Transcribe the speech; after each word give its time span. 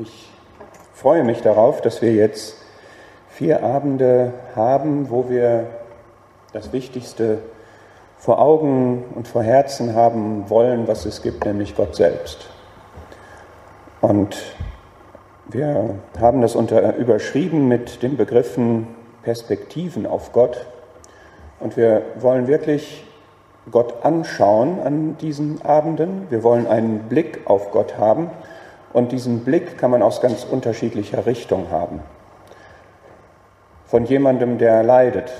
Ich 0.00 0.30
freue 0.94 1.24
mich 1.24 1.40
darauf, 1.42 1.80
dass 1.80 2.02
wir 2.02 2.12
jetzt 2.12 2.54
vier 3.30 3.64
Abende 3.64 4.32
haben, 4.54 5.10
wo 5.10 5.28
wir 5.28 5.66
das 6.52 6.72
Wichtigste 6.72 7.38
vor 8.16 8.40
Augen 8.40 9.02
und 9.16 9.26
vor 9.26 9.42
Herzen 9.42 9.96
haben 9.96 10.48
wollen, 10.50 10.86
was 10.86 11.04
es 11.04 11.20
gibt, 11.20 11.44
nämlich 11.44 11.74
Gott 11.74 11.96
selbst. 11.96 12.48
Und 14.00 14.36
wir 15.48 15.96
haben 16.20 16.42
das 16.42 16.54
unter, 16.54 16.94
überschrieben 16.94 17.66
mit 17.66 18.00
den 18.04 18.16
Begriffen 18.16 18.86
Perspektiven 19.24 20.06
auf 20.06 20.32
Gott. 20.32 20.64
Und 21.58 21.76
wir 21.76 22.02
wollen 22.20 22.46
wirklich 22.46 23.04
Gott 23.72 24.04
anschauen 24.04 24.78
an 24.80 25.16
diesen 25.18 25.60
Abenden. 25.62 26.28
Wir 26.30 26.44
wollen 26.44 26.68
einen 26.68 27.08
Blick 27.08 27.40
auf 27.46 27.72
Gott 27.72 27.98
haben. 27.98 28.30
Und 28.92 29.12
diesen 29.12 29.44
Blick 29.44 29.78
kann 29.78 29.90
man 29.90 30.02
aus 30.02 30.20
ganz 30.20 30.44
unterschiedlicher 30.44 31.26
Richtung 31.26 31.70
haben. 31.70 32.00
Von 33.86 34.04
jemandem, 34.04 34.58
der 34.58 34.82
leidet, 34.82 35.32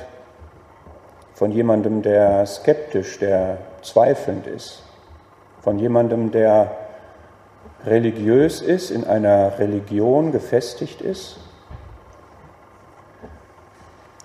von 1.34 1.50
jemandem, 1.50 2.02
der 2.02 2.46
skeptisch, 2.46 3.18
der 3.18 3.58
zweifelnd 3.82 4.46
ist, 4.46 4.82
von 5.62 5.78
jemandem, 5.78 6.30
der 6.30 6.70
religiös 7.84 8.60
ist, 8.60 8.90
in 8.90 9.04
einer 9.04 9.58
Religion 9.58 10.32
gefestigt 10.32 11.00
ist, 11.00 11.38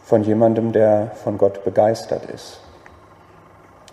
von 0.04 0.24
jemandem, 0.24 0.72
der 0.72 1.12
von 1.24 1.38
Gott 1.38 1.64
begeistert 1.64 2.26
ist. 2.26 2.60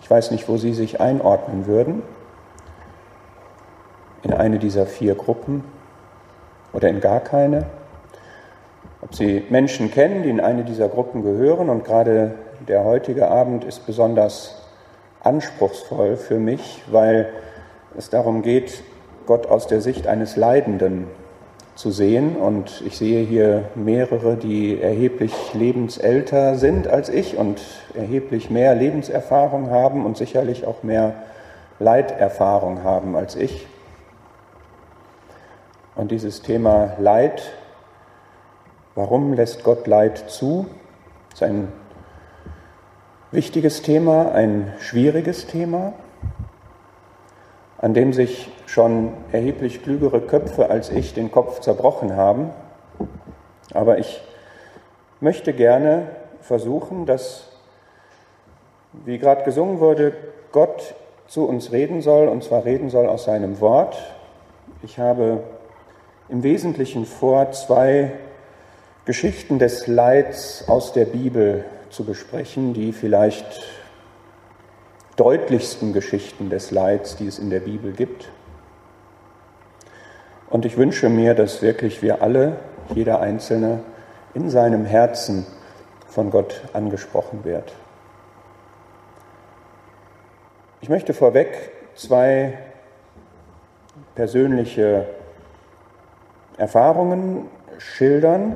Ich 0.01 0.09
weiß 0.09 0.31
nicht, 0.31 0.47
wo 0.49 0.57
Sie 0.57 0.73
sich 0.73 0.99
einordnen 0.99 1.67
würden, 1.67 2.03
in 4.23 4.33
eine 4.33 4.59
dieser 4.59 4.85
vier 4.85 5.15
Gruppen 5.15 5.63
oder 6.73 6.89
in 6.89 7.01
gar 7.01 7.19
keine. 7.19 7.65
Ob 9.01 9.15
Sie 9.15 9.43
Menschen 9.49 9.91
kennen, 9.91 10.23
die 10.23 10.29
in 10.29 10.39
eine 10.39 10.63
dieser 10.63 10.87
Gruppen 10.87 11.23
gehören 11.23 11.69
und 11.69 11.83
gerade 11.83 12.35
der 12.67 12.83
heutige 12.83 13.29
Abend 13.29 13.63
ist 13.63 13.85
besonders 13.87 14.61
anspruchsvoll 15.23 16.17
für 16.17 16.39
mich, 16.39 16.83
weil 16.91 17.29
es 17.97 18.09
darum 18.09 18.41
geht, 18.41 18.83
Gott 19.25 19.47
aus 19.47 19.67
der 19.67 19.81
Sicht 19.81 20.07
eines 20.07 20.35
Leidenden 20.35 21.07
zu 21.75 21.91
sehen. 21.91 22.35
Und 22.35 22.83
ich 22.85 22.97
sehe 22.97 23.23
hier 23.25 23.65
mehrere, 23.75 24.35
die 24.35 24.79
erheblich 24.79 25.33
lebensälter 25.53 26.55
sind 26.55 26.87
als 26.87 27.09
ich 27.09 27.37
und 27.37 27.61
erheblich 27.95 28.49
mehr 28.49 28.75
Lebenserfahrung 28.75 29.69
haben 29.69 30.05
und 30.05 30.17
sicherlich 30.17 30.65
auch 30.65 30.83
mehr 30.83 31.13
Leiterfahrung 31.79 32.83
haben 32.83 33.15
als 33.15 33.35
ich. 33.35 33.67
Und 36.01 36.09
dieses 36.09 36.41
Thema 36.41 36.95
Leid, 36.97 37.43
warum 38.95 39.33
lässt 39.33 39.63
Gott 39.63 39.85
Leid 39.85 40.17
zu, 40.31 40.65
ist 41.31 41.43
ein 41.43 41.71
wichtiges 43.29 43.83
Thema, 43.83 44.31
ein 44.31 44.73
schwieriges 44.79 45.45
Thema, 45.45 45.93
an 47.77 47.93
dem 47.93 48.13
sich 48.13 48.49
schon 48.65 49.13
erheblich 49.31 49.83
klügere 49.83 50.21
Köpfe 50.21 50.71
als 50.71 50.89
ich 50.89 51.13
den 51.13 51.29
Kopf 51.29 51.59
zerbrochen 51.59 52.15
haben. 52.15 52.49
Aber 53.71 53.99
ich 53.99 54.23
möchte 55.19 55.53
gerne 55.53 56.07
versuchen, 56.39 57.05
dass, 57.05 57.47
wie 59.05 59.19
gerade 59.19 59.43
gesungen 59.43 59.79
wurde, 59.79 60.13
Gott 60.51 60.95
zu 61.27 61.47
uns 61.47 61.71
reden 61.71 62.01
soll, 62.01 62.27
und 62.27 62.43
zwar 62.43 62.65
reden 62.65 62.89
soll 62.89 63.05
aus 63.05 63.25
seinem 63.25 63.61
Wort. 63.61 63.95
Ich 64.81 64.97
habe 64.97 65.43
im 66.31 66.43
Wesentlichen 66.43 67.05
vor, 67.05 67.51
zwei 67.51 68.13
Geschichten 69.03 69.59
des 69.59 69.87
Leids 69.87 70.63
aus 70.67 70.93
der 70.93 71.03
Bibel 71.03 71.65
zu 71.89 72.05
besprechen, 72.05 72.73
die 72.73 72.93
vielleicht 72.93 73.45
deutlichsten 75.17 75.91
Geschichten 75.91 76.49
des 76.49 76.71
Leids, 76.71 77.17
die 77.17 77.27
es 77.27 77.37
in 77.37 77.49
der 77.49 77.59
Bibel 77.59 77.91
gibt. 77.91 78.29
Und 80.49 80.65
ich 80.65 80.77
wünsche 80.77 81.09
mir, 81.09 81.35
dass 81.35 81.61
wirklich 81.61 82.01
wir 82.01 82.21
alle, 82.21 82.55
jeder 82.95 83.19
Einzelne, 83.19 83.83
in 84.33 84.49
seinem 84.49 84.85
Herzen 84.85 85.45
von 86.07 86.31
Gott 86.31 86.61
angesprochen 86.71 87.43
wird. 87.43 87.73
Ich 90.79 90.87
möchte 90.87 91.13
vorweg 91.13 91.71
zwei 91.95 92.57
persönliche 94.15 95.07
Erfahrungen 96.61 97.47
schildern, 97.79 98.55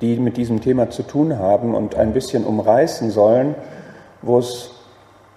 die 0.00 0.16
mit 0.16 0.38
diesem 0.38 0.62
Thema 0.62 0.88
zu 0.88 1.02
tun 1.02 1.38
haben 1.38 1.74
und 1.74 1.94
ein 1.94 2.14
bisschen 2.14 2.44
umreißen 2.44 3.10
sollen, 3.10 3.54
wo 4.22 4.38
es 4.38 4.70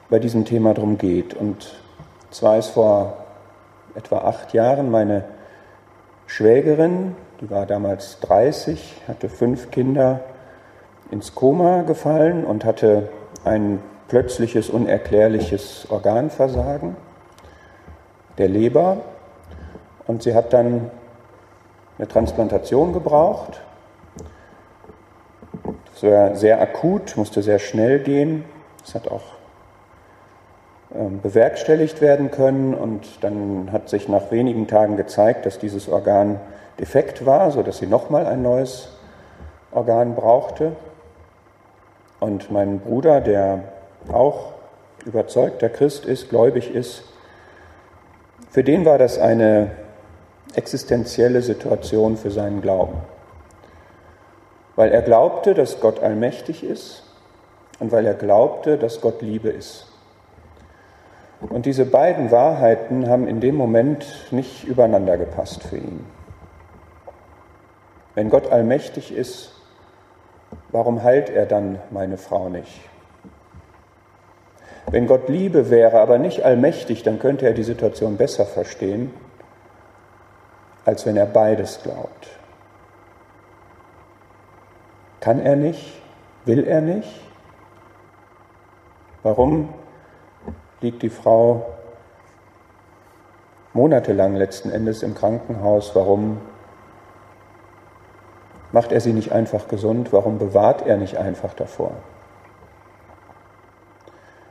bei 0.10 0.20
diesem 0.20 0.46
Thema 0.46 0.74
darum 0.74 0.98
geht. 0.98 1.34
Und 1.34 1.76
zwar 2.32 2.58
ist 2.58 2.70
vor 2.70 3.18
etwa 3.94 4.20
acht 4.20 4.54
Jahren 4.54 4.90
meine 4.90 5.26
Schwägerin, 6.28 7.14
die 7.42 7.50
war 7.52 7.66
damals 7.66 8.22
30, 8.22 9.02
hatte 9.10 9.28
fünf 9.28 9.70
Kinder, 9.70 10.22
ins 11.12 11.36
Koma 11.36 11.82
gefallen 11.82 12.46
und 12.46 12.64
hatte 12.64 13.10
ein 13.44 13.80
plötzliches, 14.08 14.70
unerklärliches 14.70 15.88
Organversagen 15.90 16.96
der 18.38 18.48
Leber. 18.48 18.98
Und 20.08 20.24
sie 20.24 20.34
hat 20.34 20.54
dann 20.54 20.90
eine 21.98 22.08
Transplantation 22.08 22.94
gebraucht. 22.94 23.62
Das 25.94 26.04
war 26.04 26.36
sehr 26.36 26.62
akut, 26.62 27.16
musste 27.18 27.42
sehr 27.44 27.60
schnell 27.60 28.00
gehen. 28.00 28.46
Das 28.84 28.96
hat 28.96 29.08
auch 29.08 29.22
ähm, 30.96 31.22
bewerkstelligt 31.22 32.02
werden 32.02 32.32
können 32.32 32.74
und 32.74 33.24
dann 33.24 33.72
hat 33.72 33.90
sich 33.90 34.08
nach 34.10 34.32
wenigen 34.32 34.68
Tagen 34.68 34.98
gezeigt, 34.98 35.46
dass 35.46 35.60
dieses 35.60 35.90
Organ 35.90 36.40
defekt 36.80 37.26
war, 37.26 37.52
sodass 37.52 37.78
sie 37.78 37.88
nochmal 37.88 38.26
ein 38.26 38.42
neues 38.42 38.90
Organ 39.72 40.16
brauchte. 40.16 40.74
Und 42.20 42.52
mein 42.52 42.80
Bruder, 42.80 43.22
der 43.22 43.64
auch 44.12 44.54
überzeugter 45.06 45.70
Christ 45.70 46.06
ist, 46.06 46.30
gläubig 46.30 46.74
ist, 46.74 47.04
für 48.50 48.64
den 48.64 48.86
war 48.86 48.98
das 48.98 49.18
eine 49.18 49.72
existenzielle 50.56 51.42
Situation 51.42 52.18
für 52.18 52.32
seinen 52.32 52.62
Glauben. 52.62 52.98
Weil 54.76 54.92
er 54.92 55.02
glaubte, 55.02 55.54
dass 55.54 55.80
Gott 55.80 56.02
allmächtig 56.02 56.64
ist 56.64 57.04
und 57.80 57.92
weil 57.92 58.06
er 58.06 58.14
glaubte, 58.14 58.78
dass 58.78 59.02
Gott 59.02 59.22
Liebe 59.22 59.50
ist. 59.50 59.88
Und 61.42 61.66
diese 61.66 61.86
beiden 61.86 62.32
Wahrheiten 62.32 63.10
haben 63.10 63.28
in 63.28 63.42
dem 63.42 63.56
Moment 63.56 64.06
nicht 64.32 64.64
übereinander 64.64 65.18
gepasst 65.18 65.64
für 65.64 65.78
ihn. 65.78 66.06
Wenn 68.16 68.30
Gott 68.30 68.52
allmächtig 68.52 69.14
ist, 69.14 69.52
warum 70.72 71.04
heilt 71.04 71.30
er 71.30 71.46
dann 71.46 71.80
meine 71.90 72.18
Frau 72.18 72.48
nicht? 72.50 72.82
Wenn 74.90 75.08
Gott 75.08 75.28
Liebe 75.28 75.70
wäre, 75.70 76.00
aber 76.00 76.18
nicht 76.18 76.44
allmächtig, 76.44 77.04
dann 77.04 77.20
könnte 77.20 77.46
er 77.46 77.54
die 77.54 77.64
Situation 77.64 78.18
besser 78.18 78.46
verstehen 78.46 79.12
als 80.86 81.06
wenn 81.06 81.18
er 81.18 81.26
beides 81.26 81.82
glaubt. 81.84 82.28
Kann 85.20 85.40
er 85.40 85.56
nicht? 85.56 86.02
Will 86.46 86.66
er 86.66 86.82
nicht? 86.82 87.22
Warum 89.24 89.70
liegt 90.82 91.02
die 91.02 91.10
Frau 91.10 91.66
monatelang 93.72 94.36
letzten 94.36 94.70
Endes 94.70 95.02
im 95.02 95.16
Krankenhaus? 95.16 95.96
Warum 95.96 96.42
macht 98.74 98.92
er 98.92 99.00
sie 99.00 99.14
nicht 99.14 99.32
einfach 99.32 99.70
gesund? 99.70 100.12
Warum 100.12 100.40
bewahrt 100.40 100.86
er 100.86 100.98
nicht 100.98 101.18
einfach 101.18 101.54
davor? 101.54 101.92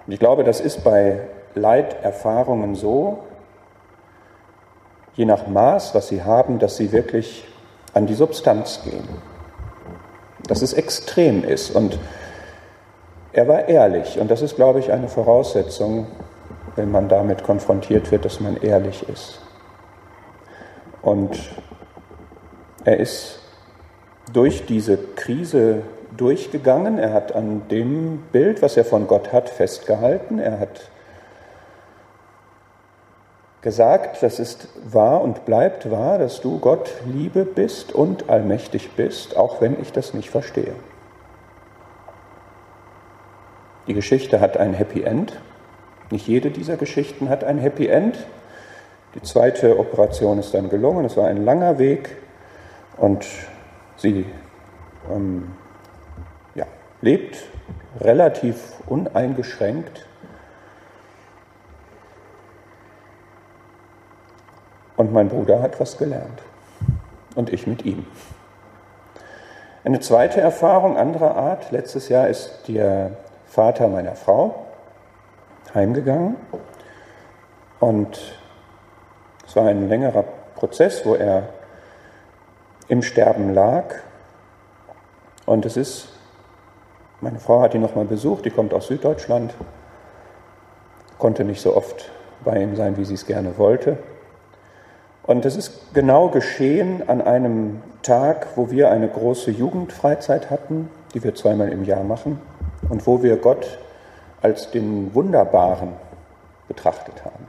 Und 0.06 0.12
ich 0.12 0.19
glaube, 0.19 0.43
das 0.43 0.61
ist 0.61 0.82
bei 0.82 1.29
Leiterfahrungen 1.55 2.75
so, 2.75 3.25
je 5.14 5.25
nach 5.25 5.47
Maß, 5.47 5.94
was 5.94 6.09
sie 6.09 6.23
haben, 6.23 6.59
dass 6.59 6.76
sie 6.76 6.93
wirklich 6.93 7.44
an 7.94 8.06
die 8.06 8.14
Substanz 8.14 8.81
gehen. 8.85 9.06
Dass 10.47 10.62
es 10.62 10.73
extrem 10.73 11.44
ist. 11.44 11.70
Und 11.70 11.99
er 13.32 13.49
war 13.49 13.69
ehrlich. 13.69 14.19
Und 14.19 14.31
das 14.31 14.43
ist, 14.43 14.56
glaube 14.56 14.79
ich, 14.79 14.93
eine 14.93 15.09
Voraussetzung, 15.09 16.06
wenn 16.76 16.91
man 16.91 17.09
damit 17.09 17.44
konfrontiert 17.44 18.11
wird, 18.11 18.25
dass 18.25 18.41
man 18.41 18.56
ehrlich 18.56 19.09
ist. 19.09 19.41
Und 21.03 21.38
er 22.85 22.99
ist 22.99 23.41
durch 24.32 24.67
diese 24.67 24.97
Krise 24.97 25.82
durchgegangen. 26.17 26.99
Er 26.99 27.12
hat 27.12 27.35
an 27.35 27.62
dem 27.70 28.23
Bild, 28.32 28.62
was 28.62 28.76
er 28.76 28.85
von 28.85 29.06
Gott 29.06 29.32
hat, 29.32 29.49
festgehalten. 29.49 30.38
Er 30.38 30.58
hat 30.58 30.91
gesagt, 33.62 34.23
das 34.23 34.41
ist 34.41 34.69
wahr 34.85 35.23
und 35.23 35.44
bleibt 35.47 35.91
wahr, 35.91 36.19
dass 36.19 36.41
du 36.41 36.59
Gott 36.59 36.93
Liebe 37.06 37.44
bist 37.44 37.93
und 37.93 38.29
allmächtig 38.29 38.91
bist, 38.97 39.37
auch 39.37 39.61
wenn 39.61 39.81
ich 39.81 39.93
das 39.93 40.14
nicht 40.14 40.31
verstehe. 40.31 40.75
Die 43.87 43.94
Geschichte 43.94 44.41
hat 44.41 44.56
ein 44.56 44.75
Happy 44.75 45.03
End. 45.03 45.41
Nicht 46.11 46.26
jede 46.26 46.50
dieser 46.50 46.76
Geschichten 46.76 47.29
hat 47.29 47.44
ein 47.44 47.59
Happy 47.59 47.87
End. 47.87 48.19
Die 49.14 49.23
zweite 49.23 49.79
Operation 49.79 50.38
ist 50.38 50.55
dann 50.55 50.69
gelungen. 50.69 51.05
Es 51.05 51.17
war 51.17 51.29
ein 51.29 51.44
langer 51.44 51.79
Weg 51.79 52.17
und 52.97 53.26
sie 53.97 54.26
ähm, 55.11 55.53
ja, 56.55 56.67
lebt 57.00 57.38
relativ 58.00 58.56
uneingeschränkt 58.87 60.06
Und 64.97 65.12
mein 65.12 65.29
Bruder 65.29 65.62
hat 65.62 65.81
was 65.81 65.99
gelernt. 65.99 66.43
Und 67.35 67.53
ich 67.53 67.67
mit 67.67 67.85
ihm. 67.85 68.06
Eine 69.85 70.00
zweite 70.00 70.41
Erfahrung 70.41 70.97
anderer 70.97 71.35
Art. 71.35 71.73
Letztes 71.73 72.09
Jahr 72.09 72.29
ist 72.29 72.69
der 72.69 73.12
Vater 73.47 73.89
meiner 73.89 74.15
Frau 74.15 74.67
heimgegangen. 75.75 76.37
Und 77.81 78.39
es 79.47 79.56
war 79.56 79.67
ein 79.67 79.89
längerer 79.89 80.25
Prozess, 80.55 81.05
wo 81.05 81.15
er 81.15 81.49
im 82.89 83.03
Sterben 83.03 83.53
lag. 83.55 83.94
Und 85.47 85.67
es 85.67 85.77
ist, 85.77 86.09
meine 87.21 87.41
Frau 87.41 87.61
hat 87.61 87.75
ihn 87.75 87.81
nochmal 87.81 88.05
besucht, 88.05 88.44
die 88.44 88.50
kommt 88.50 88.73
aus 88.73 88.87
Süddeutschland, 88.87 89.55
konnte 91.19 91.44
nicht 91.44 91.61
so 91.61 91.77
oft 91.77 92.11
bei 92.44 92.62
ihm 92.62 92.77
sein, 92.77 92.97
wie 92.97 93.05
sie 93.05 93.15
es 93.15 93.27
gerne 93.27 93.59
wollte. 93.59 93.99
Und 95.24 95.44
es 95.44 95.56
ist 95.56 95.94
genau 95.94 96.28
geschehen 96.28 97.08
an 97.08 97.20
einem 97.22 97.82
Tag, 98.02 98.48
wo 98.56 98.70
wir 98.70 98.90
eine 98.90 99.08
große 99.08 99.52
Jugendfreizeit 99.52 100.50
hatten, 100.50 100.90
die 101.14 101.22
wir 101.22 101.34
zweimal 101.34 101.69
im 101.69 101.84
Jahr 101.84 102.02
machen, 102.02 102.40
und 102.88 103.06
wo 103.06 103.22
wir 103.22 103.36
Gott 103.36 103.78
als 104.40 104.70
den 104.72 105.14
Wunderbaren 105.14 105.90
betrachtet 106.66 107.24
haben. 107.24 107.46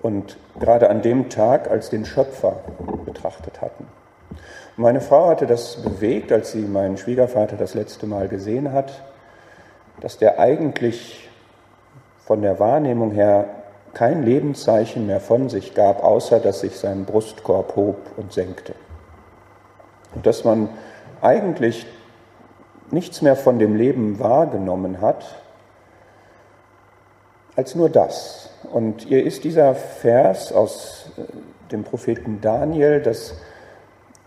Und 0.00 0.36
gerade 0.58 0.90
an 0.90 1.02
dem 1.02 1.28
Tag 1.28 1.70
als 1.70 1.90
den 1.90 2.04
Schöpfer 2.04 2.56
betrachtet 3.04 3.60
hatten. 3.60 3.86
Meine 4.76 5.00
Frau 5.00 5.28
hatte 5.28 5.46
das 5.46 5.82
bewegt, 5.82 6.32
als 6.32 6.52
sie 6.52 6.62
meinen 6.62 6.96
Schwiegervater 6.96 7.56
das 7.56 7.74
letzte 7.74 8.06
Mal 8.06 8.28
gesehen 8.28 8.72
hat, 8.72 9.02
dass 10.00 10.18
der 10.18 10.38
eigentlich 10.38 11.28
von 12.24 12.42
der 12.42 12.58
Wahrnehmung 12.58 13.10
her 13.10 13.44
kein 13.94 14.22
Lebenszeichen 14.22 15.06
mehr 15.06 15.20
von 15.20 15.48
sich 15.48 15.74
gab, 15.74 16.02
außer 16.02 16.40
dass 16.40 16.60
sich 16.60 16.78
sein 16.78 17.04
Brustkorb 17.04 17.76
hob 17.76 17.98
und 18.16 18.32
senkte. 18.32 18.74
Und 20.14 20.26
dass 20.26 20.44
man 20.44 20.68
eigentlich 21.20 21.86
nichts 22.90 23.22
mehr 23.22 23.36
von 23.36 23.58
dem 23.58 23.76
Leben 23.76 24.18
wahrgenommen 24.18 25.00
hat, 25.00 25.24
als 27.56 27.74
nur 27.74 27.88
das. 27.88 28.50
Und 28.72 29.06
ihr 29.06 29.24
ist 29.24 29.44
dieser 29.44 29.74
Vers 29.74 30.52
aus 30.52 31.10
äh, 31.16 31.22
dem 31.70 31.84
Propheten 31.84 32.40
Daniel, 32.40 33.00
das 33.00 33.34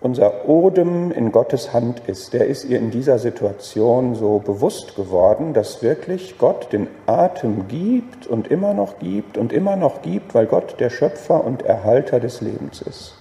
unser 0.06 0.48
Odem 0.48 1.12
in 1.12 1.32
Gottes 1.32 1.74
Hand 1.74 2.04
ist, 2.06 2.32
der 2.34 2.46
ist 2.46 2.64
ihr 2.66 2.78
in 2.78 2.92
dieser 2.92 3.18
Situation 3.18 4.14
so 4.14 4.38
bewusst 4.38 4.96
geworden, 4.96 5.54
dass 5.54 5.82
wirklich 5.82 6.38
Gott 6.38 6.72
den 6.72 6.88
Atem 7.08 7.68
gibt 7.68 8.28
und 8.28 8.52
immer 8.52 8.76
noch 8.76 9.00
gibt 9.00 9.36
und 9.36 9.52
immer 9.52 9.76
noch 9.76 10.04
gibt, 10.04 10.36
weil 10.36 10.46
Gott 10.46 10.80
der 10.80 10.92
Schöpfer 10.92 11.44
und 11.44 11.64
Erhalter 11.64 12.20
des 12.20 12.42
Lebens 12.42 12.84
ist. 12.84 13.16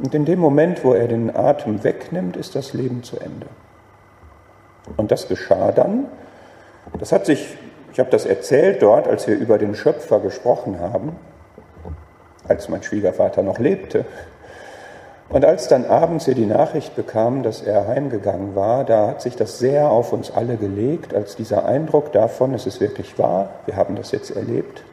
Und 0.00 0.12
in 0.12 0.24
dem 0.24 0.40
Moment, 0.40 0.82
wo 0.82 0.92
er 0.92 1.06
den 1.06 1.36
Atem 1.36 1.84
wegnimmt, 1.84 2.36
ist 2.36 2.56
das 2.56 2.72
Leben 2.72 3.04
zu 3.04 3.16
Ende. 3.20 3.46
Und 4.96 5.12
das 5.12 5.28
geschah 5.28 5.70
dann. 5.70 6.06
Das 6.98 7.12
hat 7.12 7.26
sich, 7.26 7.56
ich 7.92 8.00
habe 8.00 8.10
das 8.10 8.26
erzählt 8.26 8.82
dort, 8.82 9.06
als 9.06 9.28
wir 9.28 9.36
über 9.36 9.56
den 9.56 9.76
Schöpfer 9.76 10.18
gesprochen 10.18 10.80
haben, 10.80 11.14
als 12.48 12.68
mein 12.68 12.82
Schwiegervater 12.82 13.44
noch 13.44 13.60
lebte. 13.60 14.04
Und 15.30 15.44
als 15.44 15.68
dann 15.68 15.84
abends 15.84 16.26
wir 16.26 16.34
die 16.34 16.46
Nachricht 16.46 16.96
bekamen, 16.96 17.42
dass 17.42 17.60
er 17.60 17.86
heimgegangen 17.86 18.54
war, 18.54 18.84
da 18.84 19.08
hat 19.08 19.20
sich 19.20 19.36
das 19.36 19.58
sehr 19.58 19.90
auf 19.90 20.12
uns 20.12 20.30
alle 20.30 20.56
gelegt, 20.56 21.14
als 21.14 21.36
dieser 21.36 21.66
Eindruck 21.66 22.12
davon, 22.12 22.54
es 22.54 22.66
ist 22.66 22.80
wirklich 22.80 23.18
wahr, 23.18 23.50
wir 23.66 23.76
haben 23.76 23.94
das 23.94 24.10
jetzt 24.10 24.34
erlebt. 24.34 24.84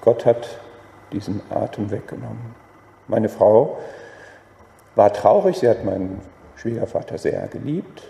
Gott 0.00 0.26
hat 0.26 0.48
diesen 1.12 1.40
Atem 1.50 1.92
weggenommen. 1.92 2.56
Meine 3.06 3.28
Frau 3.28 3.78
war 4.96 5.12
traurig, 5.12 5.58
sie 5.58 5.68
hat 5.68 5.84
meinen 5.84 6.20
Schwiegervater 6.56 7.18
sehr 7.18 7.46
geliebt. 7.46 8.02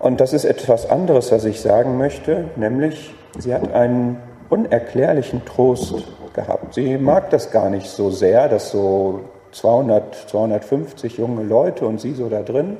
Und 0.00 0.20
das 0.20 0.32
ist 0.32 0.44
etwas 0.44 0.90
anderes, 0.90 1.30
was 1.30 1.44
ich 1.44 1.60
sagen 1.60 1.98
möchte, 1.98 2.48
nämlich 2.56 3.14
sie 3.38 3.54
hat 3.54 3.72
einen 3.72 4.20
unerklärlichen 4.48 5.44
Trost 5.44 6.04
gehabt. 6.34 6.74
Sie 6.74 6.98
mag 6.98 7.30
das 7.30 7.50
gar 7.50 7.70
nicht 7.70 7.88
so 7.88 8.10
sehr, 8.10 8.48
dass 8.48 8.70
so 8.70 9.20
200, 9.52 10.28
250 10.28 11.18
junge 11.18 11.42
Leute 11.42 11.86
und 11.86 12.00
sie 12.00 12.12
so 12.12 12.28
da 12.28 12.42
drin. 12.42 12.76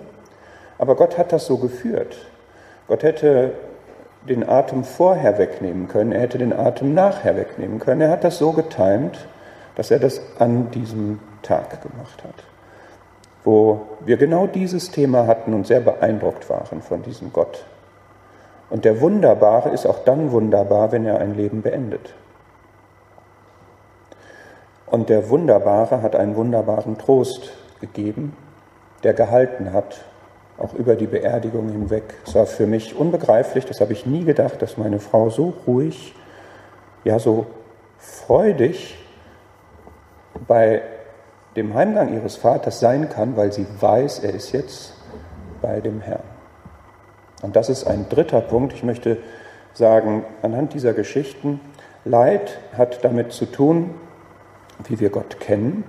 Aber 0.78 0.94
Gott 0.94 1.16
hat 1.18 1.32
das 1.32 1.46
so 1.46 1.56
geführt. 1.56 2.16
Gott 2.88 3.02
hätte 3.02 3.52
den 4.28 4.48
Atem 4.48 4.84
vorher 4.84 5.38
wegnehmen 5.38 5.88
können, 5.88 6.12
er 6.12 6.20
hätte 6.20 6.38
den 6.38 6.52
Atem 6.52 6.94
nachher 6.94 7.36
wegnehmen 7.36 7.78
können. 7.78 8.00
Er 8.00 8.10
hat 8.10 8.24
das 8.24 8.38
so 8.38 8.52
getimt, 8.52 9.26
dass 9.76 9.90
er 9.90 9.98
das 9.98 10.20
an 10.38 10.70
diesem 10.70 11.20
Tag 11.42 11.82
gemacht 11.82 12.24
hat, 12.24 12.34
wo 13.44 13.82
wir 14.04 14.16
genau 14.16 14.46
dieses 14.46 14.90
Thema 14.90 15.26
hatten 15.26 15.54
und 15.54 15.66
sehr 15.66 15.80
beeindruckt 15.80 16.48
waren 16.50 16.82
von 16.82 17.02
diesem 17.02 17.32
Gott. 17.32 17.64
Und 18.68 18.84
der 18.84 19.00
Wunderbare 19.00 19.70
ist 19.70 19.86
auch 19.86 20.00
dann 20.04 20.32
wunderbar, 20.32 20.90
wenn 20.90 21.06
er 21.06 21.20
ein 21.20 21.36
Leben 21.36 21.62
beendet. 21.62 22.14
Und 24.86 25.08
der 25.08 25.28
Wunderbare 25.28 26.02
hat 26.02 26.14
einen 26.14 26.36
wunderbaren 26.36 26.96
Trost 26.96 27.52
gegeben, 27.80 28.36
der 29.02 29.14
gehalten 29.14 29.72
hat, 29.72 30.04
auch 30.58 30.74
über 30.74 30.94
die 30.94 31.06
Beerdigung 31.06 31.68
hinweg. 31.68 32.14
Es 32.26 32.34
war 32.34 32.46
für 32.46 32.66
mich 32.66 32.96
unbegreiflich, 32.96 33.66
das 33.66 33.80
habe 33.80 33.92
ich 33.92 34.06
nie 34.06 34.24
gedacht, 34.24 34.62
dass 34.62 34.78
meine 34.78 35.00
Frau 35.00 35.28
so 35.28 35.52
ruhig, 35.66 36.14
ja 37.04 37.18
so 37.18 37.46
freudig 37.98 38.96
bei 40.46 40.82
dem 41.56 41.74
Heimgang 41.74 42.14
ihres 42.14 42.36
Vaters 42.36 42.80
sein 42.80 43.08
kann, 43.08 43.36
weil 43.36 43.52
sie 43.52 43.66
weiß, 43.80 44.20
er 44.20 44.34
ist 44.34 44.52
jetzt 44.52 44.94
bei 45.62 45.80
dem 45.80 46.00
Herrn. 46.00 46.22
Und 47.42 47.56
das 47.56 47.68
ist 47.68 47.86
ein 47.86 48.08
dritter 48.08 48.40
Punkt. 48.40 48.72
Ich 48.72 48.82
möchte 48.82 49.18
sagen, 49.72 50.24
anhand 50.42 50.74
dieser 50.74 50.92
Geschichten, 50.92 51.60
Leid 52.04 52.58
hat 52.76 53.04
damit 53.04 53.32
zu 53.32 53.46
tun, 53.46 53.94
wie 54.84 55.00
wir 55.00 55.10
Gott 55.10 55.40
kennen, 55.40 55.84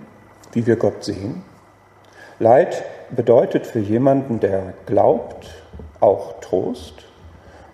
wie 0.54 0.66
wir 0.66 0.76
Gott 0.76 1.04
sehen. 1.04 1.44
Leid 2.40 2.84
bedeutet 3.10 3.66
für 3.66 3.80
jemanden, 3.80 4.40
der 4.40 4.74
glaubt, 4.86 5.50
auch 6.00 6.40
Trost. 6.40 7.06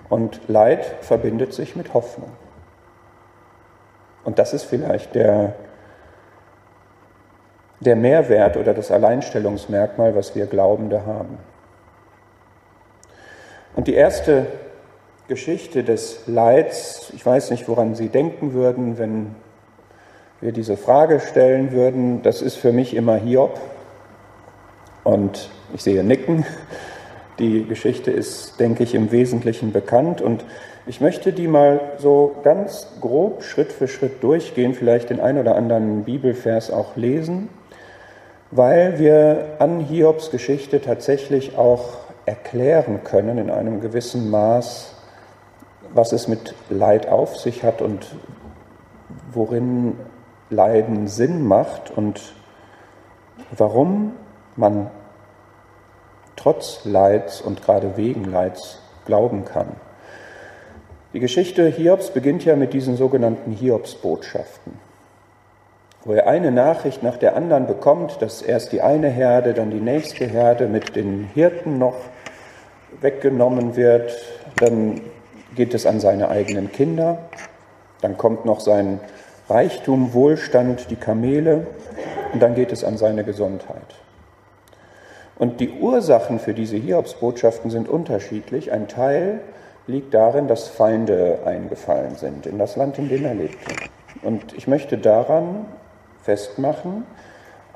Und 0.09 0.41
Leid 0.47 0.85
verbindet 1.01 1.53
sich 1.53 1.75
mit 1.75 1.93
Hoffnung. 1.93 2.31
Und 4.23 4.39
das 4.39 4.53
ist 4.53 4.63
vielleicht 4.63 5.15
der, 5.15 5.55
der 7.79 7.95
Mehrwert 7.95 8.57
oder 8.57 8.73
das 8.73 8.91
Alleinstellungsmerkmal, 8.91 10.15
was 10.15 10.35
wir 10.35 10.45
Glaubende 10.45 11.05
haben. 11.05 11.37
Und 13.75 13.87
die 13.87 13.95
erste 13.95 14.45
Geschichte 15.27 15.83
des 15.83 16.27
Leids, 16.27 17.11
ich 17.13 17.25
weiß 17.25 17.49
nicht, 17.51 17.67
woran 17.67 17.95
Sie 17.95 18.09
denken 18.09 18.53
würden, 18.53 18.97
wenn 18.97 19.35
wir 20.43 20.51
diese 20.51 20.75
Frage 20.75 21.21
stellen 21.21 21.71
würden, 21.71 22.21
das 22.21 22.41
ist 22.41 22.55
für 22.55 22.73
mich 22.73 22.95
immer 22.95 23.15
Hiob. 23.15 23.59
Und 25.03 25.49
ich 25.73 25.83
sehe 25.83 26.03
Nicken. 26.03 26.45
Die 27.39 27.65
Geschichte 27.65 28.11
ist, 28.11 28.59
denke 28.59 28.83
ich, 28.83 28.93
im 28.93 29.11
Wesentlichen 29.11 29.71
bekannt. 29.71 30.21
Und 30.21 30.43
ich 30.85 30.99
möchte 30.99 31.31
die 31.31 31.47
mal 31.47 31.79
so 31.97 32.35
ganz 32.43 32.87
grob 32.99 33.43
Schritt 33.43 33.71
für 33.71 33.87
Schritt 33.87 34.21
durchgehen, 34.21 34.73
vielleicht 34.73 35.09
den 35.09 35.21
ein 35.21 35.37
oder 35.37 35.55
anderen 35.55 36.03
Bibelvers 36.03 36.71
auch 36.71 36.97
lesen, 36.97 37.47
weil 38.51 38.99
wir 38.99 39.55
an 39.59 39.79
Hiobs 39.79 40.29
Geschichte 40.29 40.81
tatsächlich 40.81 41.57
auch 41.57 41.95
erklären 42.25 43.01
können 43.05 43.37
in 43.37 43.49
einem 43.49 43.79
gewissen 43.79 44.29
Maß, 44.29 44.93
was 45.93 46.11
es 46.11 46.27
mit 46.27 46.53
Leid 46.69 47.07
auf 47.07 47.37
sich 47.37 47.63
hat 47.63 47.81
und 47.81 48.07
worin 49.31 49.95
Leiden 50.53 51.07
Sinn 51.07 51.45
macht 51.45 51.91
und 51.91 52.21
warum 53.57 54.13
man 54.55 54.89
trotz 56.35 56.85
Leids 56.85 57.41
und 57.41 57.63
gerade 57.63 57.97
wegen 57.97 58.25
Leids 58.25 58.79
glauben 59.05 59.45
kann. 59.45 59.67
Die 61.13 61.19
Geschichte 61.19 61.67
Hiobs 61.67 62.11
beginnt 62.11 62.43
ja 62.45 62.55
mit 62.55 62.73
diesen 62.73 62.97
sogenannten 62.97 63.51
Hiobsbotschaften, 63.51 64.73
wo 66.03 66.13
er 66.13 66.27
eine 66.27 66.51
Nachricht 66.51 67.03
nach 67.03 67.17
der 67.17 67.35
anderen 67.35 67.67
bekommt, 67.67 68.21
dass 68.21 68.41
erst 68.41 68.71
die 68.71 68.81
eine 68.81 69.09
Herde, 69.09 69.53
dann 69.53 69.69
die 69.69 69.79
nächste 69.79 70.25
Herde 70.25 70.67
mit 70.67 70.95
den 70.95 71.29
Hirten 71.33 71.77
noch 71.77 71.97
weggenommen 72.99 73.75
wird, 73.75 74.17
dann 74.57 75.01
geht 75.55 75.73
es 75.73 75.85
an 75.85 75.99
seine 75.99 76.29
eigenen 76.29 76.71
Kinder, 76.71 77.19
dann 78.01 78.17
kommt 78.17 78.45
noch 78.45 78.59
sein 78.59 78.99
Reichtum, 79.49 80.13
Wohlstand, 80.13 80.89
die 80.89 80.95
Kamele 80.95 81.67
und 82.33 82.41
dann 82.41 82.55
geht 82.55 82.71
es 82.71 82.83
an 82.83 82.97
seine 82.97 83.23
Gesundheit. 83.23 83.95
Und 85.35 85.59
die 85.59 85.71
Ursachen 85.71 86.39
für 86.39 86.53
diese 86.53 86.77
Hiobsbotschaften 86.77 87.71
sind 87.71 87.89
unterschiedlich. 87.89 88.71
Ein 88.71 88.87
Teil 88.87 89.41
liegt 89.87 90.13
darin, 90.13 90.47
dass 90.47 90.67
Feinde 90.67 91.39
eingefallen 91.45 92.15
sind 92.15 92.45
in 92.45 92.57
das 92.57 92.75
Land, 92.75 92.97
in 92.97 93.09
dem 93.09 93.25
er 93.25 93.33
lebte. 93.33 93.75
Und 94.21 94.53
ich 94.53 94.67
möchte 94.67 94.97
daran 94.97 95.65
festmachen, 96.21 97.05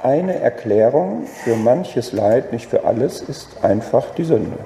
eine 0.02 0.40
Erklärung 0.40 1.26
für 1.26 1.56
manches 1.56 2.12
Leid, 2.12 2.54
nicht 2.54 2.70
für 2.70 2.86
alles, 2.86 3.20
ist 3.20 3.64
einfach 3.64 4.12
die 4.12 4.24
Sünde. 4.24 4.60